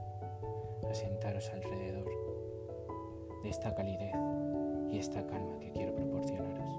a 0.89 0.95
sentaros 0.95 1.51
alrededor 1.51 2.09
de 3.43 3.49
esta 3.49 3.75
calidez 3.75 4.15
y 4.93 4.99
esta 4.99 5.27
calma 5.27 5.59
que 5.59 5.73
quiero 5.73 5.93
proporcionaros. 5.97 6.71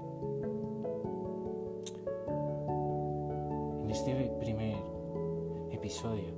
En 3.84 3.90
este 3.90 4.14
primer 4.40 4.76
episodio 5.70 6.32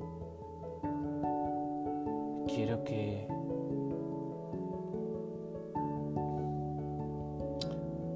quiero 2.48 2.82
que 2.82 3.28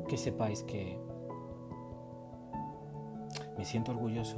que 0.06 0.16
sepáis 0.16 0.62
que 0.62 0.98
me 3.58 3.64
siento 3.64 3.92
orgulloso 3.92 4.36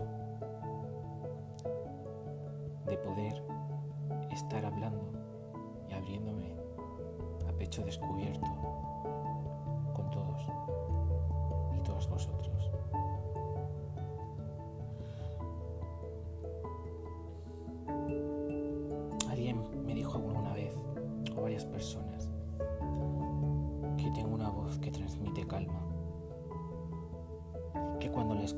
de 2.86 2.96
poder 2.98 3.42
estar 4.30 4.64
hablando 4.64 5.12
y 5.88 5.92
abriéndome 5.92 6.54
a 7.48 7.52
pecho 7.52 7.82
descubierto 7.84 8.46
con 9.94 10.10
todos 10.10 10.42
y 11.76 11.80
todas 11.82 12.08
vosotros. 12.08 12.57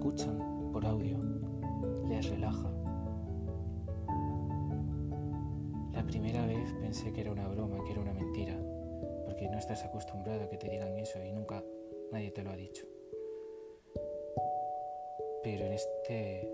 Escuchan 0.01 0.73
por 0.73 0.87
audio 0.87 1.19
les 2.09 2.31
relaja 2.31 2.73
La 5.93 6.03
primera 6.07 6.47
vez 6.47 6.73
pensé 6.81 7.13
que 7.13 7.21
era 7.21 7.33
una 7.33 7.47
broma, 7.49 7.85
que 7.85 7.93
era 7.93 8.01
una 8.01 8.15
mentira, 8.15 8.57
porque 9.27 9.47
no 9.51 9.59
estás 9.59 9.85
acostumbrado 9.85 10.45
a 10.45 10.49
que 10.49 10.57
te 10.57 10.71
digan 10.71 10.97
eso 10.97 11.23
y 11.23 11.33
nunca 11.33 11.63
nadie 12.11 12.31
te 12.31 12.43
lo 12.43 12.51
ha 12.51 12.57
dicho. 12.57 12.87
Pero 15.43 15.67
en 15.67 15.73
este, 15.75 16.49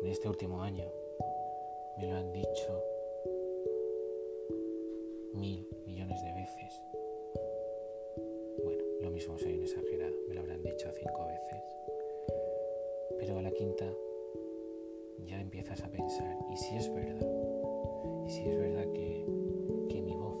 en 0.00 0.06
este 0.06 0.28
último 0.28 0.62
año 0.62 0.86
me 1.98 2.06
lo 2.08 2.16
han 2.16 2.32
dicho 2.32 2.84
mil 5.34 5.68
millones 5.86 6.22
de 6.22 6.32
veces. 6.32 6.82
Bueno, 8.62 8.84
lo 9.00 9.10
mismo 9.10 9.36
soy 9.38 9.54
un 9.54 9.64
exagerado, 9.64 10.14
me 10.28 10.34
lo 10.34 10.42
habrán 10.42 10.62
dicho 10.62 10.88
cinco 10.92 11.26
veces. 11.26 11.29
Quinta 13.60 13.84
ya 15.26 15.38
empiezas 15.38 15.84
a 15.84 15.90
pensar, 15.90 16.34
¿y 16.48 16.56
si 16.56 16.76
es 16.76 16.90
verdad? 16.94 17.28
Y 18.24 18.30
si 18.30 18.48
es 18.48 18.56
verdad 18.56 18.90
que, 18.94 19.26
que 19.90 20.00
mi 20.00 20.16
voz 20.16 20.34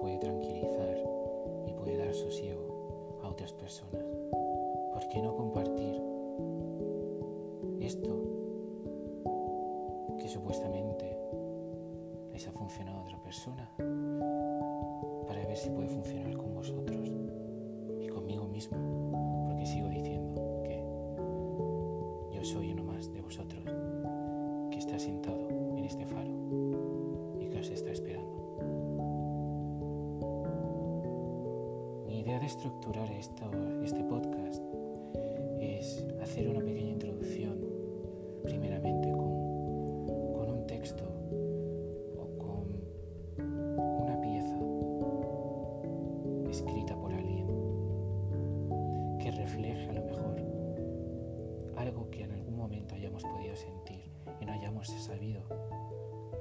puede 0.00 0.16
tranquilizar 0.16 0.96
y 1.66 1.72
puede 1.74 1.98
dar 1.98 2.14
sosiego 2.14 3.18
a 3.22 3.28
otras 3.28 3.52
personas, 3.52 4.02
¿por 4.90 5.06
qué 5.08 5.20
no 5.20 5.36
compartir 5.36 6.00
esto 7.80 8.22
que 10.18 10.28
supuestamente 10.28 11.14
les 12.32 12.48
ha 12.48 12.52
funcionado 12.52 13.00
a 13.00 13.02
otra 13.02 13.22
persona 13.22 13.70
para 15.26 15.46
ver 15.46 15.58
si 15.58 15.68
puede 15.68 15.90
funcionar 15.90 16.34
con 16.38 16.54
vosotros 16.54 17.06
y 18.00 18.08
conmigo 18.08 18.48
mismo? 18.48 19.17
Yo 22.38 22.44
soy 22.44 22.70
uno 22.72 22.84
más 22.84 23.12
de 23.12 23.20
vosotros 23.20 23.64
que 24.70 24.78
está 24.78 24.96
sentado 24.98 25.48
en 25.76 25.84
este 25.84 26.06
faro 26.06 26.30
y 27.40 27.48
que 27.48 27.58
os 27.58 27.68
está 27.68 27.90
esperando. 27.90 28.38
Mi 32.06 32.20
idea 32.20 32.38
de 32.38 32.46
estructurar 32.46 33.10
esto, 33.10 33.50
este 33.82 34.04
podcast 34.04 34.57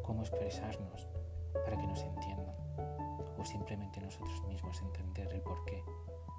cómo 0.04 0.22
expresarnos 0.22 1.08
para 1.54 1.78
que 1.78 1.88
nos 1.88 2.02
entiendan 2.02 2.56
o 3.38 3.46
simplemente 3.46 4.02
nosotros 4.02 4.44
mismos 4.46 4.82
entender 4.82 5.32
el 5.34 5.42
porqué 5.42 5.84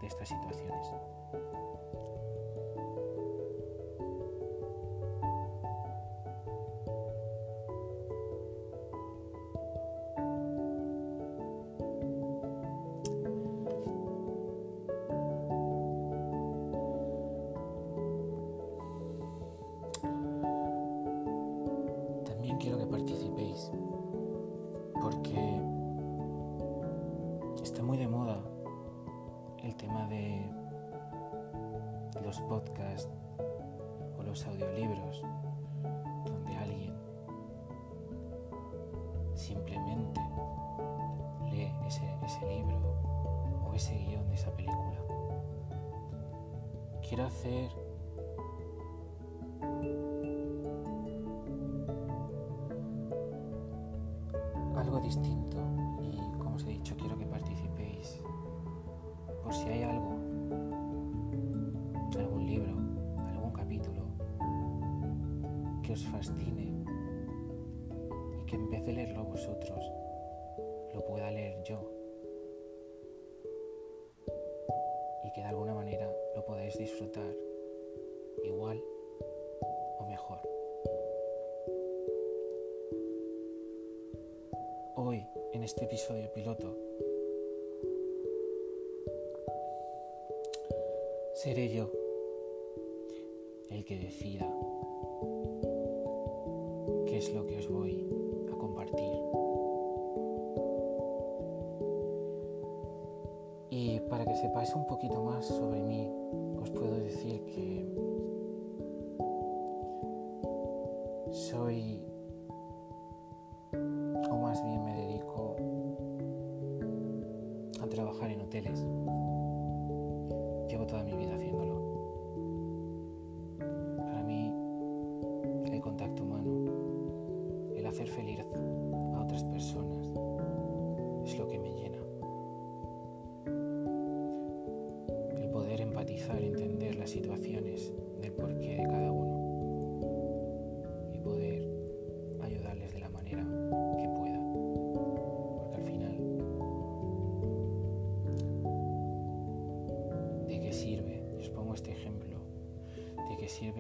de 0.01 0.07
estas 0.07 0.29
situaciones. 0.29 0.87
Por 59.49 59.57
si 59.57 59.67
hay 59.71 59.83
algo, 59.83 60.11
algún 62.19 62.47
libro, 62.47 62.71
algún 63.33 63.51
capítulo 63.51 64.03
que 65.83 65.95
os 65.95 66.05
fascine 66.05 66.85
y 68.37 68.45
que 68.45 68.57
en 68.57 68.69
vez 68.69 68.85
leerlo 68.87 69.25
vosotros 69.25 69.91
lo 70.93 71.03
pueda 71.07 71.31
leer 71.31 71.63
yo 71.63 71.81
y 75.25 75.33
que 75.33 75.41
de 75.41 75.47
alguna 75.47 75.73
manera 75.73 76.13
lo 76.37 76.45
podáis 76.45 76.77
disfrutar 76.77 77.35
igual 78.45 78.79
o 79.99 80.05
mejor. 80.05 80.41
Hoy, 84.97 85.27
en 85.55 85.63
este 85.63 85.87
episodio 85.87 86.31
piloto, 86.35 86.88
seré 91.49 91.71
yo 91.71 91.91
el 93.71 93.83
que 93.83 93.97
decida 93.97 94.47
qué 97.07 97.17
es 97.17 97.33
lo 97.33 97.47
que 97.47 97.57
os 97.57 97.69
voy 97.71 98.07
a 98.53 98.59
compartir. 98.59 99.15
Y 103.71 103.99
para 104.11 104.27
que 104.27 104.37
sepáis 104.37 104.75
un 104.75 104.87
poquito 104.87 105.23
más 105.23 105.47
sobre 105.47 105.83
mí, 105.85 106.13
os 106.61 106.69
puedo 106.69 106.99
decir 106.99 107.43
que 107.47 107.87
soy 111.33 111.98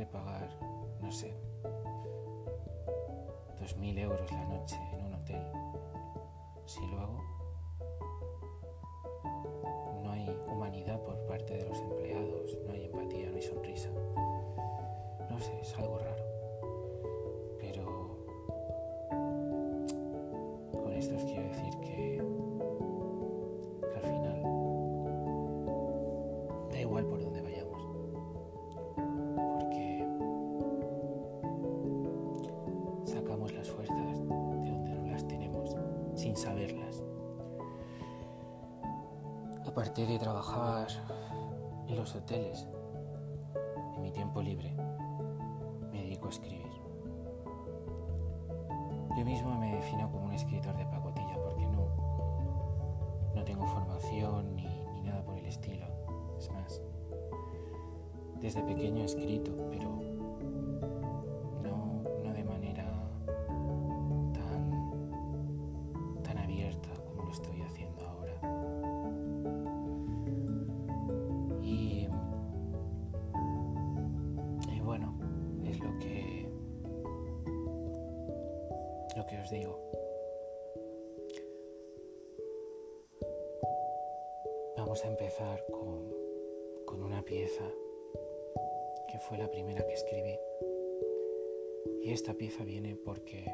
pagar, 0.07 0.49
no 1.01 1.11
sé, 1.11 1.35
dos 3.61 3.77
mil 3.77 3.99
euros 3.99 4.31
la 4.33 4.45
noche 4.45 4.77
en 4.93 5.05
un 5.07 5.15
hotel, 5.15 5.43
si 6.67 6.81
luego 6.87 7.13
no 7.13 7.18
Aparte 39.79 40.07
de 40.07 40.19
trabajar 40.19 40.89
en 41.87 41.95
los 41.95 42.13
hoteles, 42.13 42.67
en 43.95 44.03
mi 44.03 44.11
tiempo 44.11 44.43
libre, 44.43 44.75
me 45.93 46.03
dedico 46.03 46.27
a 46.27 46.31
escribir. 46.31 46.67
Yo 49.17 49.25
mismo 49.25 49.57
me 49.57 49.77
defino 49.77 50.11
como 50.11 50.25
un 50.25 50.33
escritor 50.33 50.77
de 50.77 50.85
pacotilla 50.85 51.37
porque 51.45 51.65
no, 51.69 51.87
no 53.37 53.45
tengo 53.45 53.67
formación 53.69 54.57
ni, 54.57 54.67
ni 54.95 55.03
nada 55.03 55.23
por 55.23 55.39
el 55.39 55.47
estilo. 55.47 55.87
Es 56.37 56.51
más, 56.51 56.83
desde 58.41 58.65
pequeño 58.65 59.03
he 59.03 59.05
escrito, 59.05 59.53
pero 59.71 60.08
con, 85.71 86.13
con 86.85 87.03
una 87.03 87.23
pieza 87.23 87.65
que 89.09 89.19
fue 89.21 89.39
la 89.39 89.49
primera 89.51 89.87
que 89.87 89.93
escribí. 89.93 90.37
Y 92.03 92.11
esta 92.11 92.35
pieza 92.35 92.65
viene 92.65 92.97
porque 92.97 93.45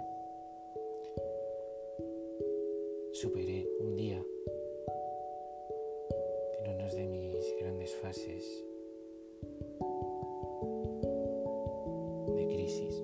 superé 3.12 3.68
un 3.80 3.96
día 3.96 4.24
en 6.60 6.74
una 6.74 6.88
de 6.88 7.06
mis 7.06 7.54
grandes 7.60 7.94
fases 7.96 8.64
de 12.34 12.46
crisis. 12.48 13.03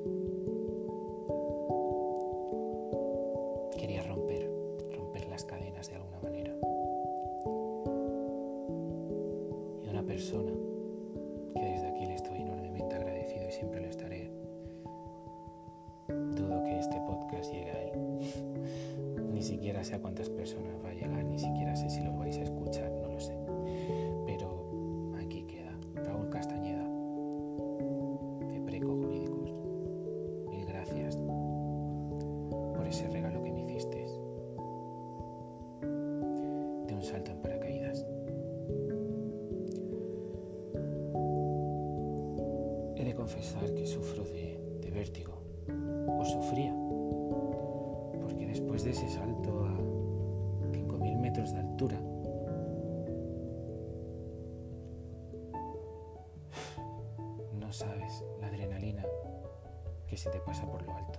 Se 60.21 60.29
te 60.29 60.39
pasa 60.41 60.67
por 60.67 60.83
lo 60.83 60.95
alto. 60.95 61.19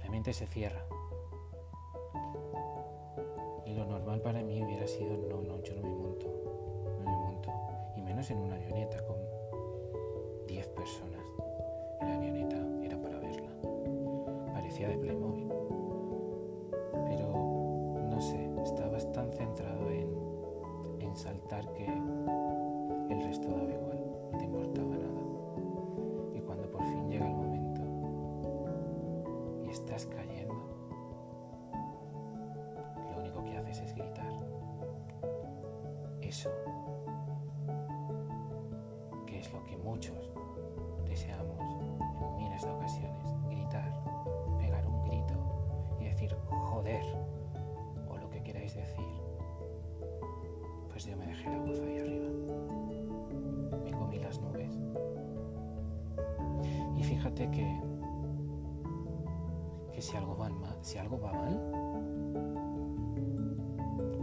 La 0.00 0.08
mente 0.10 0.32
se 0.32 0.46
cierra. 0.46 0.80
Y 3.66 3.74
lo 3.74 3.84
normal 3.84 4.20
para 4.20 4.44
mí 4.44 4.62
hubiera 4.62 4.86
sido, 4.86 5.16
no, 5.16 5.42
no, 5.42 5.60
yo 5.64 5.74
no 5.74 5.82
me 5.82 5.92
monto, 5.92 6.26
no 7.02 7.10
me 7.10 7.16
monto. 7.16 7.50
Y 7.96 8.00
menos 8.00 8.30
en 8.30 8.38
una 8.38 8.54
avioneta 8.54 9.04
con 9.06 9.16
10 10.46 10.68
personas. 10.68 11.20
La 12.00 12.14
avioneta 12.14 12.58
era 12.84 12.96
para 13.02 13.18
verla. 13.18 13.50
Parecía 14.52 14.86
de 14.86 14.96
Playmobil. 14.96 15.53
Que, 57.34 57.80
si, 60.00 60.16
algo 60.16 60.36
va 60.36 60.48
mal, 60.48 60.78
si 60.82 60.98
algo 60.98 61.18
va 61.18 61.32
mal, 61.32 61.60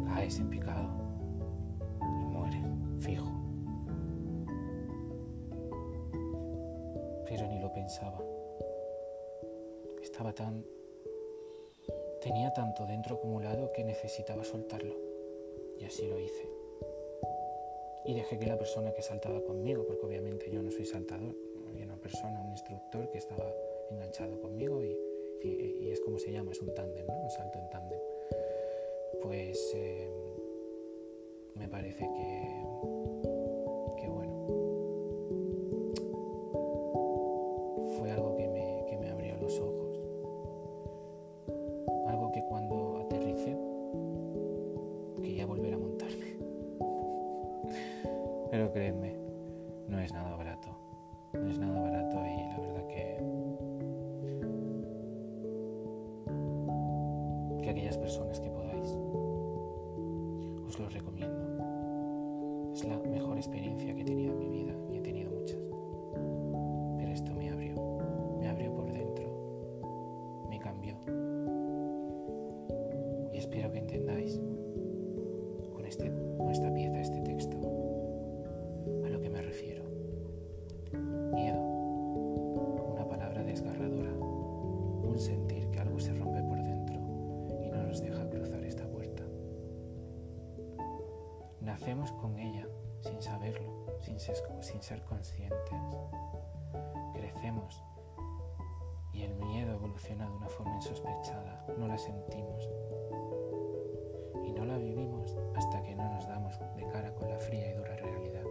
caes 0.06 0.40
en 0.40 0.50
picado 0.50 0.90
y 2.02 2.26
mueres, 2.26 2.64
fijo. 3.00 3.30
Pero 7.28 7.48
ni 7.48 7.60
lo 7.60 7.72
pensaba. 7.74 8.20
Estaba 10.02 10.34
tan... 10.34 10.66
Tenía 12.22 12.54
tanto 12.54 12.86
dentro 12.86 13.16
acumulado 13.16 13.72
que 13.74 13.84
necesitaba 13.84 14.44
soltarlo. 14.44 14.96
Y 15.78 15.84
así 15.86 16.08
lo 16.08 16.20
hice. 16.20 16.50
Y 18.06 18.14
dejé 18.14 18.40
que 18.40 18.48
la 18.48 18.58
persona 18.58 18.94
que 18.94 19.02
saltaba 19.02 19.42
conmigo, 19.42 19.86
porque 19.86 20.06
obviamente 20.06 20.50
yo 20.52 20.62
no 20.62 20.72
soy 20.72 20.86
saltador, 20.86 21.36
había 21.70 21.86
una 21.86 21.98
persona, 21.98 22.41
instructor 22.52 23.10
que 23.12 23.18
estaba 23.18 23.54
enganchado 23.90 24.40
conmigo 24.40 24.84
y, 24.84 24.98
es 25.92 26.00
como 26.02 26.20
se 26.20 26.32
llama, 26.32 26.52
es 26.52 26.62
un 26.62 26.74
tándem, 26.74 27.06
¿no? 27.06 27.14
Un 27.24 27.30
salto 27.32 27.58
en 27.58 27.70
tándem. 27.70 28.00
Pues 29.22 29.74
eh, 29.76 30.10
me 31.56 31.68
parece 31.68 32.06
que 32.06 32.71
sin 94.82 94.98
ser 94.98 95.04
conscientes. 95.06 95.80
Crecemos 97.14 97.84
y 99.14 99.22
el 99.24 99.36
miedo 99.36 99.74
evoluciona 99.74 100.28
de 100.28 100.36
una 100.36 100.50
forma 100.50 100.76
insospechada, 100.76 101.66
no 101.78 101.88
la 101.88 101.98
sentimos 101.98 102.70
y 104.44 104.52
no 104.52 104.66
la 104.66 104.78
vivimos 104.78 105.38
hasta 105.56 105.82
que 105.84 105.96
no 105.96 106.12
nos 106.12 106.28
damos 106.28 106.60
de 106.76 106.88
cara 106.88 107.14
con 107.14 107.30
la 107.30 107.38
fría 107.38 107.70
y 107.70 107.74
dura 107.74 107.96
realidad. 107.96 108.44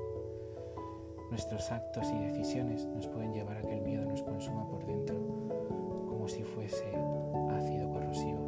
Nuestros 1.31 1.71
actos 1.73 2.07
y 2.11 2.19
decisiones 2.19 2.87
nos 2.87 3.09
pueden 3.09 3.33
llevar 3.33 3.57
a 3.59 3.62
que 3.62 3.75
el 3.75 3.83
miedo 3.83 4.05
nos 4.05 4.23
consuma 4.23 4.69
por 4.69 4.85
dentro 4.87 5.16
como 6.07 6.29
si 6.29 6.45
fuese 6.45 6.93
ácido 7.51 7.90
corrosivo. 7.90 8.40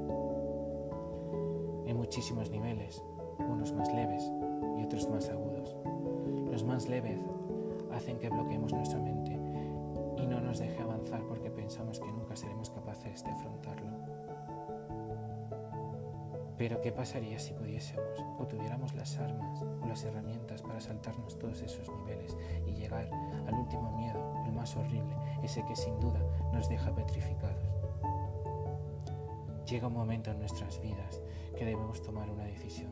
En 1.87 1.97
muchísimos 1.97 2.51
niveles, 2.51 3.03
unos 3.39 3.73
más 3.73 3.93
leves 3.93 4.31
y 4.79 4.85
otros 4.85 5.09
más 5.09 5.29
agudos. 5.29 5.75
Los 6.51 6.65
más 6.65 6.87
leves 6.89 7.19
hacen 8.03 8.19
que 8.19 8.29
bloqueemos 8.29 8.73
nuestra 8.73 8.99
mente 8.99 9.31
y 10.17 10.27
no 10.27 10.41
nos 10.41 10.59
deje 10.59 10.83
avanzar 10.83 11.23
porque 11.29 11.53
pensamos 11.53 12.01
que 12.01 12.11
nunca 12.11 12.35
seremos 12.35 12.69
capaces 12.69 13.23
de 13.23 13.31
afrontarlo. 13.31 13.93
Pero 16.59 16.81
¿qué 16.81 16.91
pasaría 16.91 17.39
si 17.39 17.55
pudiésemos 17.55 18.19
o 18.41 18.47
tuviéramos 18.49 18.93
las 18.95 19.17
armas 19.19 19.63
o 19.63 19.87
las 19.87 20.03
herramientas 20.03 20.63
para 20.63 20.81
saltarnos 20.81 21.39
todos 21.39 21.63
esos 21.63 21.89
niveles 21.91 22.37
y 22.67 22.73
llegar 22.73 23.09
al 23.47 23.55
último 23.55 23.97
miedo, 23.97 24.35
el 24.47 24.53
más 24.53 24.77
horrible, 24.77 25.15
ese 25.45 25.65
que 25.65 25.77
sin 25.77 26.01
duda 26.01 26.21
nos 26.53 26.69
deja 26.69 26.93
petrificados? 26.93 27.79
Llega 29.71 29.87
un 29.87 29.95
momento 29.95 30.33
en 30.33 30.41
nuestras 30.41 30.81
vidas 30.81 31.23
que 31.57 31.65
debemos 31.65 32.03
tomar 32.03 32.29
una 32.29 32.45
decisión 32.45 32.91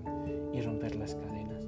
y 0.52 0.62
romper 0.62 0.94
las 0.94 1.16
cadenas, 1.16 1.66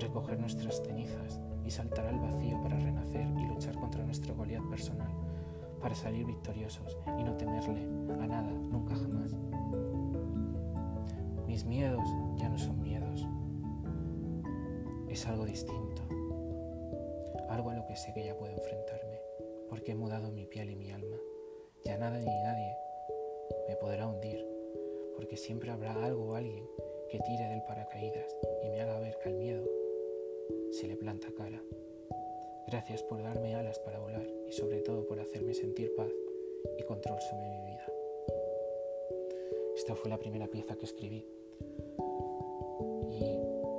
recoger 0.00 0.40
nuestras 0.40 0.82
cenizas 0.82 1.38
y 1.64 1.70
saltar 1.70 2.06
al 2.06 2.18
vacío 2.18 2.60
para 2.62 2.78
renacer 2.78 3.26
y 3.38 3.46
luchar 3.46 3.74
contra 3.76 4.04
nuestro 4.04 4.34
Goliat 4.34 4.64
personal, 4.68 5.10
para 5.80 5.94
salir 5.94 6.26
victoriosos 6.26 6.98
y 7.18 7.24
no 7.24 7.36
temerle 7.36 7.82
a 8.20 8.26
nada, 8.26 8.50
nunca 8.50 8.94
jamás. 8.94 9.34
Mis 11.46 11.64
miedos 11.64 12.08
ya 12.36 12.48
no 12.48 12.58
son 12.58 12.82
miedos, 12.82 13.26
es 15.08 15.26
algo 15.26 15.44
distinto, 15.44 16.02
algo 17.48 17.70
a 17.70 17.74
lo 17.74 17.86
que 17.86 17.96
sé 17.96 18.12
que 18.12 18.24
ya 18.24 18.36
puedo 18.36 18.52
enfrentarme, 18.52 19.20
porque 19.68 19.92
he 19.92 19.94
mudado 19.94 20.30
mi 20.30 20.46
piel 20.46 20.70
y 20.70 20.76
mi 20.76 20.90
alma. 20.90 21.16
Ya 21.84 21.98
nada 21.98 22.18
ni 22.18 22.24
nadie 22.24 22.76
me 23.68 23.76
podrá 23.76 24.08
hundir, 24.08 24.44
porque 25.16 25.36
siempre 25.36 25.70
habrá 25.70 25.92
algo 26.04 26.30
o 26.30 26.34
alguien 26.34 26.66
que 27.10 27.20
tire 27.20 27.44
del 27.48 27.62
paracaídas 27.62 28.36
y 28.64 28.70
me 28.70 28.80
haga 28.80 28.98
ver 28.98 29.16
que 29.22 29.28
al 29.28 29.34
miedo 29.36 29.83
se 30.74 30.88
le 30.88 30.96
planta 30.96 31.28
cara. 31.36 31.62
Gracias 32.66 33.04
por 33.04 33.22
darme 33.22 33.54
alas 33.54 33.78
para 33.78 34.00
volar 34.00 34.26
y 34.48 34.52
sobre 34.52 34.80
todo 34.80 35.06
por 35.06 35.20
hacerme 35.20 35.54
sentir 35.54 35.94
paz 35.94 36.10
y 36.76 36.82
control 36.82 37.20
sobre 37.20 37.48
mi 37.48 37.60
vida. 37.62 37.86
Esta 39.76 39.94
fue 39.94 40.10
la 40.10 40.18
primera 40.18 40.48
pieza 40.48 40.74
que 40.74 40.86
escribí 40.86 41.24
y 43.08 43.38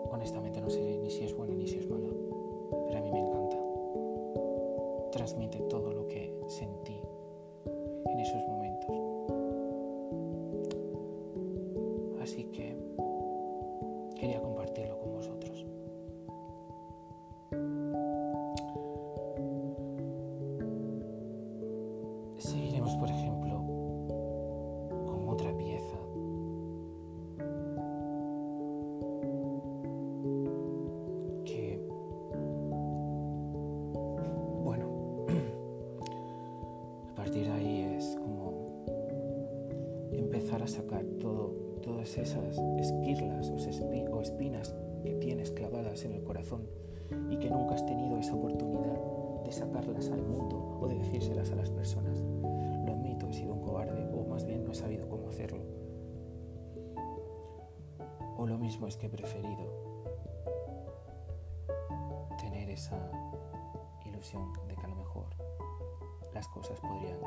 honestamente 0.10 0.62
no 0.62 0.70
sé 0.70 0.80
ni 0.80 1.12
si 1.12 1.26
es 1.26 1.34
buena 1.34 1.54
ni 1.54 1.68
si 1.68 1.75
esas 42.18 42.58
esquirlas 42.80 43.50
o 43.50 44.22
espinas 44.22 44.76
que 45.04 45.16
tienes 45.16 45.52
clavadas 45.52 46.04
en 46.06 46.14
el 46.14 46.24
corazón 46.24 46.68
y 47.30 47.38
que 47.38 47.50
nunca 47.50 47.76
has 47.76 47.86
tenido 47.86 48.18
esa 48.18 48.36
oportunidad 48.36 49.00
de 49.44 49.52
sacarlas 49.52 50.10
al 50.10 50.22
mundo 50.24 50.80
o 50.82 50.88
de 50.88 50.96
decírselas 50.96 51.52
a 51.52 51.56
las 51.56 51.70
personas. 51.70 52.24
Lo 52.86 52.94
admito, 52.94 53.28
he 53.30 53.34
sido 53.34 53.54
un 53.54 53.62
cobarde 53.62 54.10
o 54.14 54.26
más 54.28 54.46
bien 54.46 54.64
no 54.64 54.72
he 54.72 54.76
sabido 54.76 55.08
cómo 55.08 55.30
hacerlo. 55.30 55.62
O 58.38 58.48
lo 58.48 58.58
mismo 58.58 58.88
es 58.88 58.98
que 58.98 59.06
he 59.06 59.10
preferido 59.10 59.86
tener 62.40 62.70
esa 62.70 63.00
ilusión 64.06 64.52
de 64.68 64.76
que 64.76 64.86
a 64.86 64.90
lo 64.90 64.96
mejor 64.96 65.28
las 66.34 66.48
cosas 66.50 66.80
podrían 66.82 67.20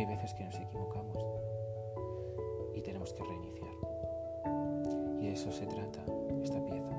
hay 0.00 0.06
veces 0.06 0.32
que 0.32 0.44
nos 0.44 0.58
equivocamos 0.58 1.18
y 2.74 2.80
tenemos 2.80 3.12
que 3.12 3.22
reiniciar. 3.22 3.70
Y 5.20 5.26
de 5.26 5.32
eso 5.32 5.52
se 5.52 5.66
trata 5.66 6.02
esta 6.42 6.64
pieza. 6.64 6.96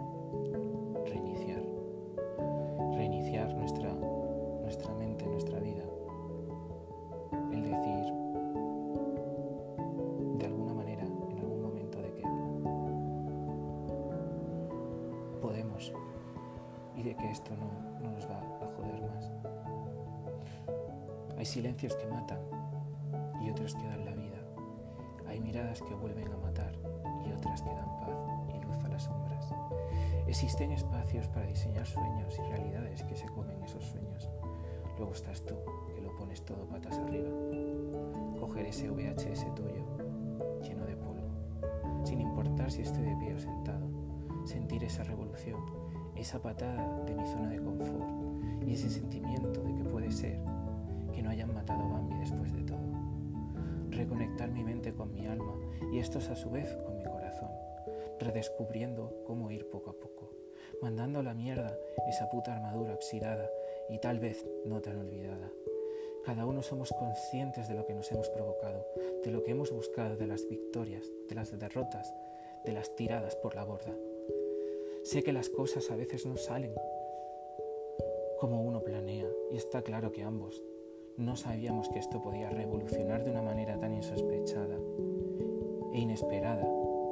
Reiniciar. 1.08 1.64
Reiniciar 2.94 3.56
nuestra, 3.56 3.92
nuestra 4.62 4.94
mente, 4.94 5.26
nuestra 5.26 5.60
vida. 5.60 5.84
El 7.52 7.64
decir, 7.64 8.14
de 10.38 10.46
alguna 10.46 10.76
manera, 10.76 11.04
en 11.04 11.40
algún 11.40 11.62
momento, 11.64 12.00
de 12.04 12.14
que 12.14 12.24
podemos 15.42 15.92
y 16.96 17.02
de 17.02 17.16
que 17.16 17.32
esto 17.32 17.50
no, 17.56 18.00
no 18.00 18.12
nos 18.12 18.30
va 18.30 18.38
a 18.38 18.70
joder 18.78 19.02
más. 19.02 19.32
Hay 21.40 21.46
silencios 21.46 21.96
que 21.96 22.06
matan 22.06 22.61
dan 23.80 24.06
la 24.06 24.12
vida. 24.12 24.38
Hay 25.28 25.40
miradas 25.40 25.82
que 25.82 25.94
vuelven 25.94 26.32
a 26.32 26.38
matar 26.38 26.74
y 27.26 27.32
otras 27.32 27.62
que 27.62 27.70
dan 27.70 28.00
paz 28.02 28.18
y 28.54 28.60
luz 28.66 28.78
a 28.84 28.90
las 28.90 29.04
sombras. 29.04 29.54
Existen 30.28 30.72
espacios 30.72 31.28
para 31.28 31.46
diseñar 31.46 31.86
sueños 31.86 32.38
y 32.40 32.42
realidades 32.50 33.04
que 33.04 33.16
se 33.16 33.28
comen 33.28 33.62
esos 33.64 33.84
sueños. 33.86 34.30
Luego 34.98 35.14
estás 35.14 35.42
tú, 35.46 35.56
que 35.96 36.02
lo 36.02 36.16
pones 36.16 36.44
todo 36.44 36.68
patas 36.68 36.98
arriba. 36.98 37.30
Coger 38.40 38.66
ese 38.66 38.90
VHS 38.90 39.54
tuyo, 39.56 39.84
lleno 40.62 40.86
de 40.86 40.96
polvo, 40.96 41.30
sin 42.04 42.22
importar 42.22 42.72
si 42.72 42.82
estoy 42.82 43.04
de 43.04 43.16
pie 43.18 43.34
o 43.34 43.40
sentado. 43.40 43.88
Sentir 44.46 44.84
esa 44.84 45.04
revolución, 45.04 45.60
esa 46.16 46.42
patada 46.42 47.04
de 47.06 47.16
mi 47.16 47.26
zona 47.26 47.50
de 47.50 47.62
confort 47.62 48.10
y 48.66 48.74
ese 48.74 48.90
sentimiento 48.90 49.62
de 49.62 49.76
que 49.76 49.84
puede 49.84 50.12
ser 50.12 50.40
que 51.14 51.22
no 51.22 51.30
hayan 51.30 51.54
matado 51.54 51.84
a 51.84 51.88
Bambi 51.88 52.18
después 52.18 52.52
de 52.54 52.64
todo. 52.64 52.91
Reconectar 53.92 54.50
mi 54.50 54.64
mente 54.64 54.94
con 54.94 55.14
mi 55.14 55.28
alma 55.28 55.54
y 55.92 56.00
estos 56.00 56.30
a 56.30 56.36
su 56.36 56.50
vez 56.50 56.76
con 56.86 56.98
mi 56.98 57.04
corazón, 57.04 57.50
redescubriendo 58.20 59.24
cómo 59.26 59.52
ir 59.52 59.70
poco 59.70 59.90
a 59.92 59.94
poco, 59.94 60.32
mandando 60.82 61.20
a 61.20 61.24
la 61.24 61.34
mierda 61.34 61.78
esa 62.08 62.30
puta 62.30 62.56
armadura 62.56 62.94
oxidada 62.94 63.50
y 63.90 64.00
tal 64.00 64.20
vez 64.20 64.46
no 64.66 64.82
tan 64.82 64.98
olvidada. 64.98 65.52
Cada 66.26 66.46
uno 66.46 66.62
somos 66.62 66.94
conscientes 66.98 67.68
de 67.68 67.76
lo 67.76 67.86
que 67.86 67.94
nos 67.94 68.12
hemos 68.12 68.30
provocado, 68.30 68.88
de 69.24 69.32
lo 69.32 69.44
que 69.44 69.52
hemos 69.52 69.72
buscado, 69.72 70.16
de 70.16 70.28
las 70.28 70.48
victorias, 70.48 71.06
de 71.28 71.36
las 71.36 71.58
derrotas, 71.58 72.14
de 72.64 72.72
las 72.72 72.96
tiradas 72.96 73.36
por 73.36 73.56
la 73.56 73.66
borda. 73.66 73.96
Sé 75.04 75.24
que 75.24 75.34
las 75.34 75.50
cosas 75.50 75.90
a 75.92 75.96
veces 75.96 76.26
no 76.26 76.38
salen 76.38 76.74
como 78.40 78.62
uno 78.64 78.82
planea 78.82 79.28
y 79.52 79.58
está 79.58 79.82
claro 79.82 80.12
que 80.12 80.24
ambos 80.24 80.64
no 81.22 81.36
sabíamos 81.36 81.88
que 81.90 82.00
esto 82.00 82.22
podía 82.22 82.50
revolucionar 82.50 83.24
de 83.24 83.32
una 83.32 83.44
manera 83.44 83.78
tan 83.78 83.94
insospechada 83.94 84.78
e 85.94 86.00
inesperada 86.00 86.68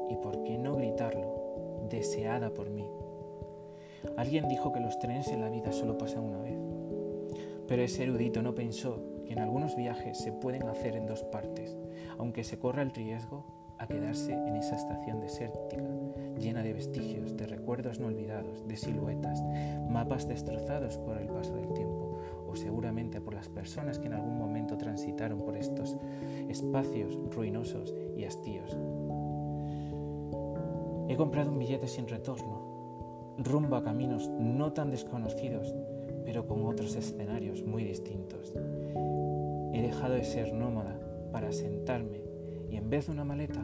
y 0.10 0.16
por 0.16 0.44
qué 0.44 0.58
no 0.58 0.76
gritarlo, 0.76 1.88
deseada 1.90 2.50
por 2.54 2.70
mí. 2.72 2.90
Alguien 4.18 4.48
dijo 4.48 4.72
que 4.72 4.80
los 4.80 4.98
trenes 5.00 5.28
en 5.30 5.42
la 5.42 5.50
vida 5.50 5.72
solo 5.72 5.98
pasan 5.98 6.24
una 6.24 6.42
vez, 6.42 6.58
pero 7.68 7.84
ese 7.84 8.04
erudito 8.04 8.42
no 8.42 8.56
pensó 8.56 9.04
que 9.26 9.34
en 9.34 9.40
algunos 9.40 9.76
viajes 9.76 10.18
se 10.18 10.32
pueden 10.32 10.68
hacer 10.68 10.96
en 10.96 11.06
dos 11.06 11.24
partes, 11.24 11.78
aunque 12.18 12.44
se 12.44 12.58
corra 12.58 12.82
el 12.82 12.92
riesgo 12.92 13.46
a 13.78 13.88
quedarse 13.88 14.34
en 14.34 14.56
esa 14.56 14.76
estación 14.76 15.22
desértica, 15.22 15.82
llena 16.38 16.64
de 16.64 16.74
vestigios, 16.74 17.38
de 17.38 17.48
recuerdos 17.48 18.00
no 18.00 18.08
olvidados, 18.08 18.68
de 18.68 18.76
siluetas, 18.76 19.42
mapas 19.90 20.28
destrozados 20.28 20.98
por 20.98 21.18
el 21.18 21.28
paso 21.28 21.54
del 21.56 21.72
tiempo, 21.74 22.20
o 22.50 22.56
seguramente 22.56 23.22
por 23.22 23.34
las 23.34 23.50
personas 23.50 24.00
que 24.00 24.08
en 24.08 24.14
algún 24.14 24.38
momento 24.38 24.78
transitaron 24.78 25.40
por 25.40 25.56
estos 25.56 25.98
espacios 26.50 27.18
ruinosos 27.34 27.94
y 28.18 28.26
hastíos. 28.26 28.78
He 31.08 31.16
comprado 31.16 31.52
un 31.52 31.60
billete 31.60 31.88
sin 31.88 32.08
retorno, 32.08 33.36
rumbo 33.38 33.76
a 33.76 33.84
caminos 33.84 34.30
no 34.30 34.74
tan 34.74 34.92
desconocidos, 34.92 35.74
pero 36.26 36.46
con 36.46 36.66
otros 36.66 36.96
escenarios 36.96 37.64
muy 37.64 37.84
distintos. 37.84 38.54
He 39.74 39.82
dejado 39.82 40.16
de 40.16 40.24
ser 40.24 40.54
nómada 40.54 41.00
para 41.32 41.52
sentarme 41.52 42.22
y 42.70 42.76
en 42.76 42.90
vez 42.90 43.08
de 43.08 43.14
una 43.14 43.24
maleta 43.24 43.62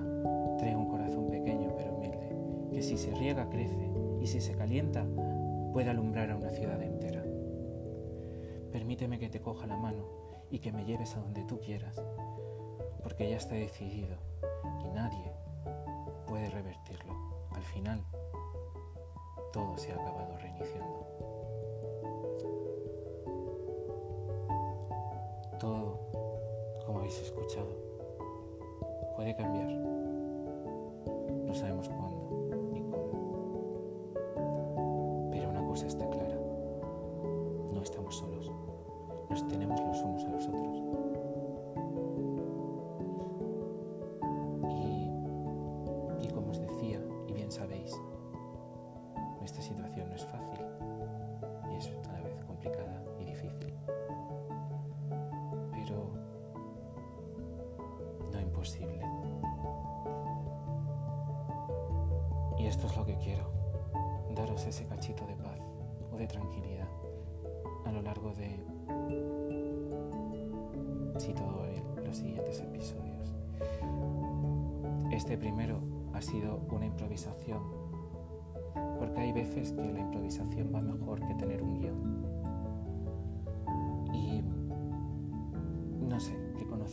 traigo 0.58 0.80
un 0.80 0.89
corazón 0.89 1.30
pequeño 1.30 1.76
pero 1.76 1.93
humilde, 1.93 2.36
que 2.74 2.82
si 2.82 2.98
se 2.98 3.13
riega 3.13 3.50
crece 3.50 3.91
y 4.21 4.28
si 4.28 4.41
se 4.41 4.54
calienta 4.54 5.06
puede 5.74 5.89
alumbrar 5.89 6.32
a 6.32 6.38
una 6.38 6.50
ciudad 6.50 6.82
entera. 6.82 7.14
Permíteme 8.76 9.18
que 9.18 9.30
te 9.30 9.40
coja 9.40 9.66
la 9.68 9.78
mano 9.78 10.04
y 10.52 10.60
que 10.60 10.74
me 10.74 10.84
lleves 10.84 11.16
a 11.16 11.22
donde 11.22 11.46
tú 11.46 11.62
quieras, 11.62 11.96
porque 13.02 13.30
ya 13.30 13.38
está 13.38 13.56
decidido 13.56 14.18
y 14.84 14.90
nadie 14.90 15.32
puede 16.28 16.50
revertirlo. 16.50 17.14
Al 17.52 17.64
final, 17.64 18.04
todo 19.54 19.78
se 19.78 19.94
ha 19.94 19.96
acabado 19.96 20.38
reiniciando. 20.40 21.08
Todo, 25.58 26.10
como 26.86 27.00
habéis 27.00 27.22
escuchado, 27.22 27.78
puede 29.16 29.38
cambiar. 29.38 29.72
No 31.46 31.56
sabemos 31.56 31.88
Y 62.58 62.65
esto 62.65 62.88
es 62.88 62.97
lo 62.97 63.06
que 63.06 63.15
quiero, 63.17 63.51
daros 64.36 64.65
ese 64.65 64.88
cachito 64.88 65.23
de 65.28 65.36
paz 65.36 65.62
o 66.12 66.17
de 66.17 66.25
tranquilidad 66.25 66.88
a 67.86 67.91
lo 67.91 68.01
largo 68.01 68.34
de 68.34 68.60
sí, 71.19 71.34
todos 71.34 71.67
los 72.04 72.17
siguientes 72.17 72.60
episodios. 72.62 73.36
Este 75.12 75.38
primero 75.38 75.80
ha 76.13 76.21
sido 76.21 76.60
una 76.71 76.88
improvisación, 76.88 77.62
porque 78.97 79.19
hay 79.19 79.32
veces 79.32 79.73
que 79.73 79.93
la 79.93 79.99
improvisación 79.99 80.71
va 80.73 80.82
mejor 80.82 81.19
que 81.19 81.36
tener 81.36 81.62
un 81.62 81.80
guion. 81.80 82.25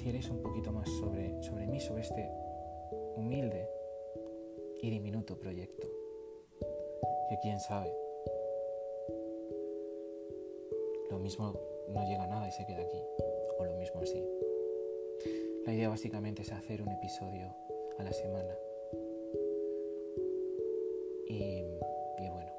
Conocierais 0.02 0.30
un 0.30 0.42
poquito 0.42 0.72
más 0.72 0.88
sobre, 0.98 1.40
sobre 1.44 1.64
mí, 1.68 1.78
sobre 1.78 2.02
este 2.02 2.28
humilde 3.14 3.68
y 4.82 4.90
diminuto 4.90 5.38
proyecto, 5.38 5.86
que 7.28 7.38
quién 7.40 7.60
sabe, 7.60 7.94
lo 11.08 11.20
mismo 11.20 11.56
no 11.88 12.04
llega 12.04 12.24
a 12.24 12.26
nada 12.26 12.48
y 12.48 12.50
se 12.50 12.66
queda 12.66 12.80
aquí, 12.80 12.98
o 13.60 13.64
lo 13.64 13.74
mismo 13.74 14.00
así. 14.00 14.20
La 15.66 15.72
idea 15.72 15.88
básicamente 15.88 16.42
es 16.42 16.50
hacer 16.50 16.82
un 16.82 16.88
episodio 16.88 17.54
a 17.98 18.02
la 18.02 18.12
semana 18.12 18.58
y, 21.28 21.64
y 22.18 22.28
bueno, 22.28 22.50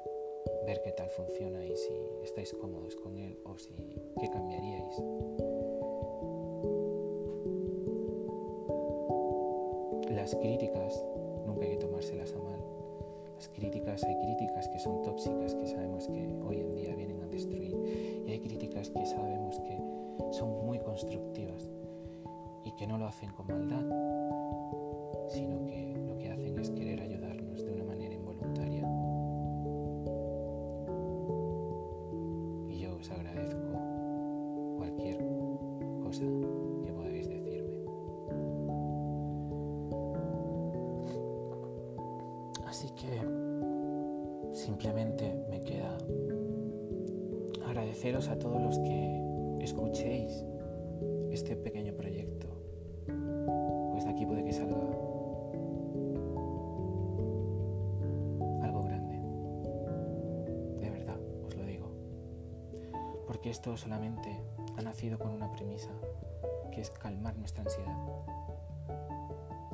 ver 0.64 0.80
qué 0.82 0.92
tal 0.92 1.10
funciona 1.10 1.62
y 1.62 1.76
si 1.76 1.92
estáis 2.22 2.54
cómodos 2.54 2.96
con 2.96 3.18
él 3.18 3.38
o 3.44 3.58
si 3.58 3.74
qué 4.18 4.30
cambiaríais. 4.30 5.63
Las 10.14 10.32
críticas 10.36 11.04
nunca 11.44 11.64
hay 11.64 11.72
que 11.72 11.76
tomárselas 11.78 12.32
a 12.34 12.38
mal. 12.38 12.60
Las 13.34 13.48
críticas, 13.48 14.04
hay 14.04 14.14
críticas 14.20 14.68
que 14.68 14.78
son 14.78 15.02
tóxicas, 15.02 15.56
que 15.56 15.66
sabemos 15.66 16.06
que 16.06 16.40
hoy 16.46 16.60
en 16.60 16.74
día 16.76 16.94
vienen 16.94 17.20
a 17.20 17.26
destruir. 17.26 17.74
Y 18.24 18.30
hay 18.30 18.38
críticas 18.38 18.90
que 18.90 19.04
sabemos 19.04 19.58
que 19.58 19.76
son 20.32 20.64
muy 20.64 20.78
constructivas 20.78 21.68
y 22.64 22.70
que 22.76 22.86
no 22.86 22.96
lo 22.96 23.06
hacen 23.06 23.32
con 23.32 23.48
maldad, 23.48 23.82
sino 25.28 25.63
agradeceros 48.04 48.28
a 48.28 48.38
todos 48.38 48.60
los 48.60 48.78
que 48.80 49.64
escuchéis 49.64 50.44
este 51.30 51.56
pequeño 51.56 51.94
proyecto, 51.94 52.48
pues 53.92 54.04
de 54.04 54.10
aquí 54.10 54.26
puede 54.26 54.44
que 54.44 54.52
salga 54.52 54.76
algo 58.62 58.82
grande. 58.84 59.16
De 60.80 60.90
verdad, 60.90 61.18
os 61.46 61.56
lo 61.56 61.64
digo. 61.64 61.90
Porque 63.26 63.48
esto 63.48 63.74
solamente 63.78 64.38
ha 64.76 64.82
nacido 64.82 65.18
con 65.18 65.30
una 65.30 65.50
premisa, 65.50 65.90
que 66.72 66.82
es 66.82 66.90
calmar 66.90 67.38
nuestra 67.38 67.62
ansiedad. 67.62 67.96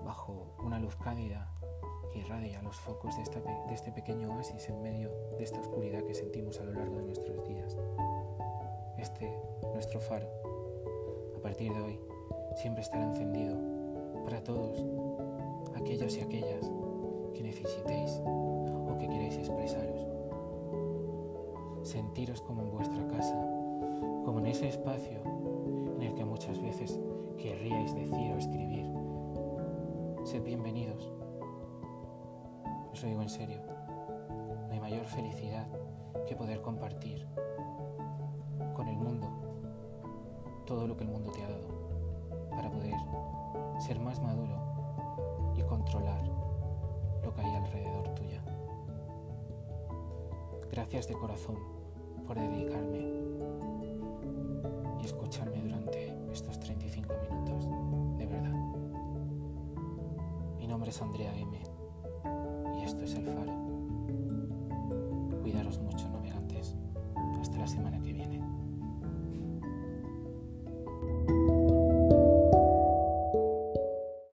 Bajo 0.05 0.55
una 0.65 0.79
luz 0.79 0.95
cálida 0.97 1.53
irradia 2.15 2.63
los 2.63 2.77
focos 2.77 3.17
de 3.17 3.23
este 3.75 3.91
pequeño 3.91 4.37
oasis 4.37 4.69
en 4.69 4.83
medio 4.83 5.11
de 5.37 5.43
esta 5.43 5.61
oscuridad 5.61 6.05
que 6.05 6.15
sentimos 6.15 6.61
a 6.61 6.65
lo 6.65 6.75
largo 6.75 6.97
de 6.97 7.05
nuestros 7.05 7.49
días. 7.49 7.77
Este, 9.01 9.33
nuestro 9.73 9.99
faro, 9.99 10.27
a 11.37 11.41
partir 11.41 11.73
de 11.73 11.81
hoy, 11.81 12.01
siempre 12.57 12.83
estará 12.83 13.05
encendido 13.05 13.57
para 14.25 14.45
todos 14.45 14.85
aquellos 15.75 16.17
y 16.17 16.21
aquellas 16.21 16.71
que 17.35 17.43
necesitéis 17.43 18.21
o 18.27 18.97
que 18.99 19.09
queréis 19.09 19.37
expresaros. 19.39 20.07
Sentiros 21.83 22.43
como 22.43 22.63
en 22.63 22.71
vuestra 22.71 23.07
casa, 23.09 23.37
como 24.25 24.39
en 24.41 24.47
ese 24.47 24.69
espacio 24.69 25.21
en 25.97 26.03
el 26.03 26.15
que 26.15 26.25
muchas 26.25 26.61
veces 26.61 27.01
querríais 27.39 27.95
decir 27.95 28.33
o 28.33 28.37
escribir. 28.37 28.87
Sed 30.25 30.43
bienvenidos 30.43 31.11
os 32.93 33.03
lo 33.05 33.09
digo 33.09 33.23
en 33.23 33.31
serio, 33.31 33.61
no 34.67 34.73
hay 34.73 34.81
mayor 34.81 35.07
felicidad 35.07 35.67
que 36.27 36.37
poder 36.37 36.61
compartir 36.61 37.27
lo 40.91 40.97
que 40.97 41.05
el 41.05 41.11
mundo 41.11 41.31
te 41.31 41.41
ha 41.45 41.49
dado 41.49 41.69
para 42.51 42.69
poder 42.69 42.97
ser 43.79 44.01
más 44.01 44.21
maduro 44.21 44.57
y 45.57 45.63
controlar 45.63 46.21
lo 47.23 47.33
que 47.33 47.41
hay 47.41 47.55
alrededor 47.55 48.13
tuya. 48.17 48.43
Gracias 50.73 51.07
de 51.07 51.15
corazón 51.15 51.57
por 52.27 52.37
dedicarme 52.37 53.20